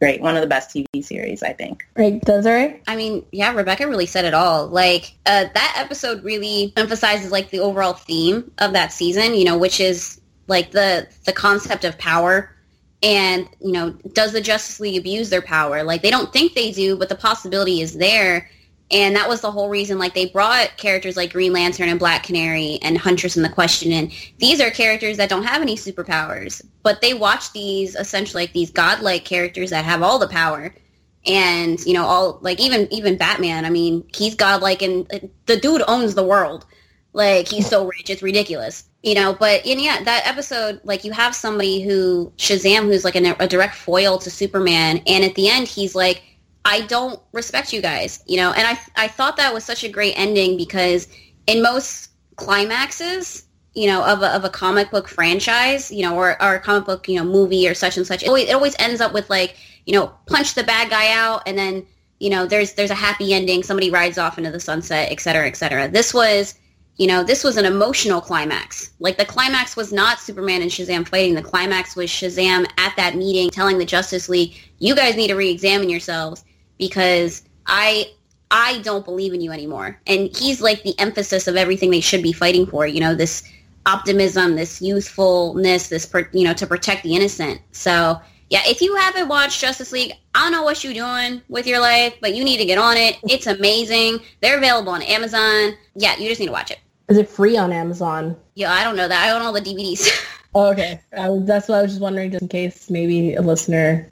[0.00, 0.22] great.
[0.22, 1.86] One of the best TV series, I think.
[1.94, 2.80] Right, Desiree?
[2.88, 4.66] I mean, yeah, Rebecca really said it all.
[4.66, 9.58] Like, uh, that episode really emphasizes, like, the overall theme of that season, you know,
[9.58, 10.18] which is
[10.50, 12.54] like the the concept of power
[13.02, 15.82] and you know does the justice league abuse their power?
[15.82, 18.50] Like they don't think they do but the possibility is there.
[18.92, 22.24] And that was the whole reason like they brought characters like green lantern and black
[22.24, 26.60] canary and huntress in the question and these are characters that don't have any superpowers
[26.82, 30.74] but they watch these essentially like these godlike characters that have all the power.
[31.26, 35.82] And you know all like even even batman i mean he's godlike and the dude
[35.86, 36.66] owns the world.
[37.12, 41.12] Like he's so rich it's ridiculous you know but and yeah that episode like you
[41.12, 45.48] have somebody who shazam who's like a, a, direct foil to superman and at the
[45.48, 46.22] end he's like
[46.64, 49.88] i don't respect you guys you know and i i thought that was such a
[49.88, 51.08] great ending because
[51.46, 53.44] in most climaxes
[53.74, 56.84] you know of a, of a comic book franchise you know or, or a comic
[56.84, 59.28] book you know movie or such and such it always, it always ends up with
[59.30, 61.86] like you know punch the bad guy out and then
[62.18, 65.46] you know there's there's a happy ending somebody rides off into the sunset et cetera
[65.46, 65.88] et cetera.
[65.88, 66.54] This was
[67.00, 68.90] you know, this was an emotional climax.
[69.00, 71.34] Like the climax was not Superman and Shazam fighting.
[71.34, 75.34] The climax was Shazam at that meeting telling the Justice League, "You guys need to
[75.34, 76.44] re-examine yourselves
[76.76, 78.10] because I
[78.50, 82.22] I don't believe in you anymore." And he's like the emphasis of everything they should
[82.22, 82.86] be fighting for.
[82.86, 83.44] You know, this
[83.86, 87.62] optimism, this youthfulness, this you know to protect the innocent.
[87.72, 88.20] So
[88.50, 91.80] yeah, if you haven't watched Justice League, I don't know what you're doing with your
[91.80, 93.16] life, but you need to get on it.
[93.22, 94.18] It's amazing.
[94.42, 95.78] They're available on Amazon.
[95.94, 96.78] Yeah, you just need to watch it.
[97.10, 98.36] Is it free on Amazon?
[98.54, 99.26] Yeah, I don't know that.
[99.26, 100.08] I own all the DVDs.
[100.54, 101.00] oh, okay.
[101.12, 104.08] Was, that's what I was just wondering, just in case maybe a listener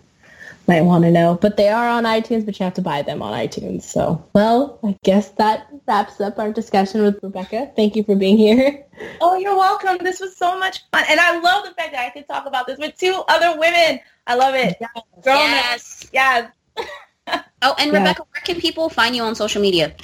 [0.67, 1.39] might want to know.
[1.41, 3.83] But they are on iTunes, but you have to buy them on iTunes.
[3.83, 7.71] So, well, I guess that wraps up our discussion with Rebecca.
[7.77, 8.85] Thank you for being here.
[9.21, 9.99] Oh, you're welcome.
[10.03, 11.05] This was so much fun.
[11.09, 14.01] And I love the fact that I could talk about this with two other women.
[14.27, 14.77] I love it.
[15.25, 16.09] Yes.
[16.13, 16.51] Yes.
[17.63, 19.95] oh, and Rebecca, where can people find you on social media?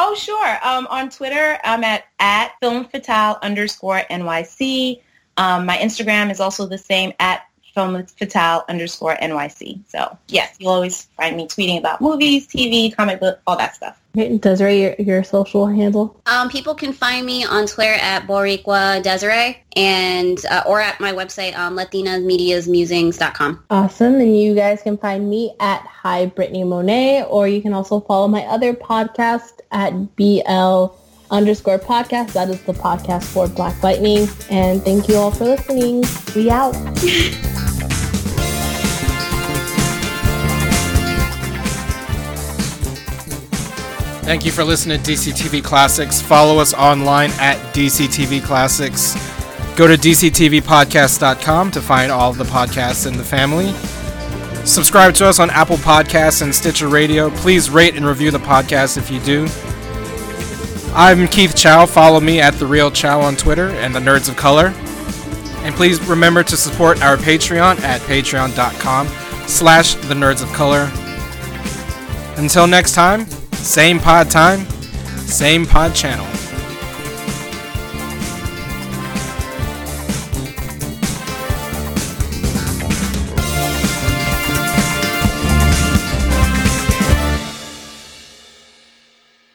[0.00, 0.58] Oh, sure.
[0.62, 5.02] Um, on Twitter, I'm at, at Film Fatale underscore NYC.
[5.36, 7.47] Um, my Instagram is also the same at
[7.78, 9.78] Film Fatale underscore NYC.
[9.88, 14.00] So yes, you'll always find me tweeting about movies, TV, comic book, all that stuff.
[14.14, 16.20] Desiree, your, your social handle?
[16.26, 21.12] Um, people can find me on Twitter at Boriqua Desiree and uh, or at my
[21.12, 23.64] website um, LatinaMediasMusings.com.
[23.70, 24.14] Awesome.
[24.14, 28.26] And you guys can find me at Hi Brittany Monet, or you can also follow
[28.26, 30.96] my other podcast at BL
[31.30, 32.32] underscore podcast.
[32.32, 34.26] That is the podcast for Black Lightning.
[34.50, 36.02] And thank you all for listening.
[36.34, 36.74] We out.
[44.28, 46.20] Thank you for listening to DCTV Classics.
[46.20, 49.14] Follow us online at DCTV Classics.
[49.74, 53.72] Go to dctvpodcast.com to find all of the podcasts in the family.
[54.66, 57.30] Subscribe to us on Apple Podcasts and Stitcher Radio.
[57.30, 59.48] Please rate and review the podcast if you do.
[60.94, 61.86] I'm Keith Chow.
[61.86, 64.74] Follow me at The Real Chow on Twitter and The Nerds of Color.
[65.64, 69.06] And please remember to support our Patreon at patreon.com
[69.48, 70.90] slash The Nerds of Color.
[72.36, 73.24] Until next time,
[73.64, 74.66] same pod time,
[75.26, 76.37] same pod channel.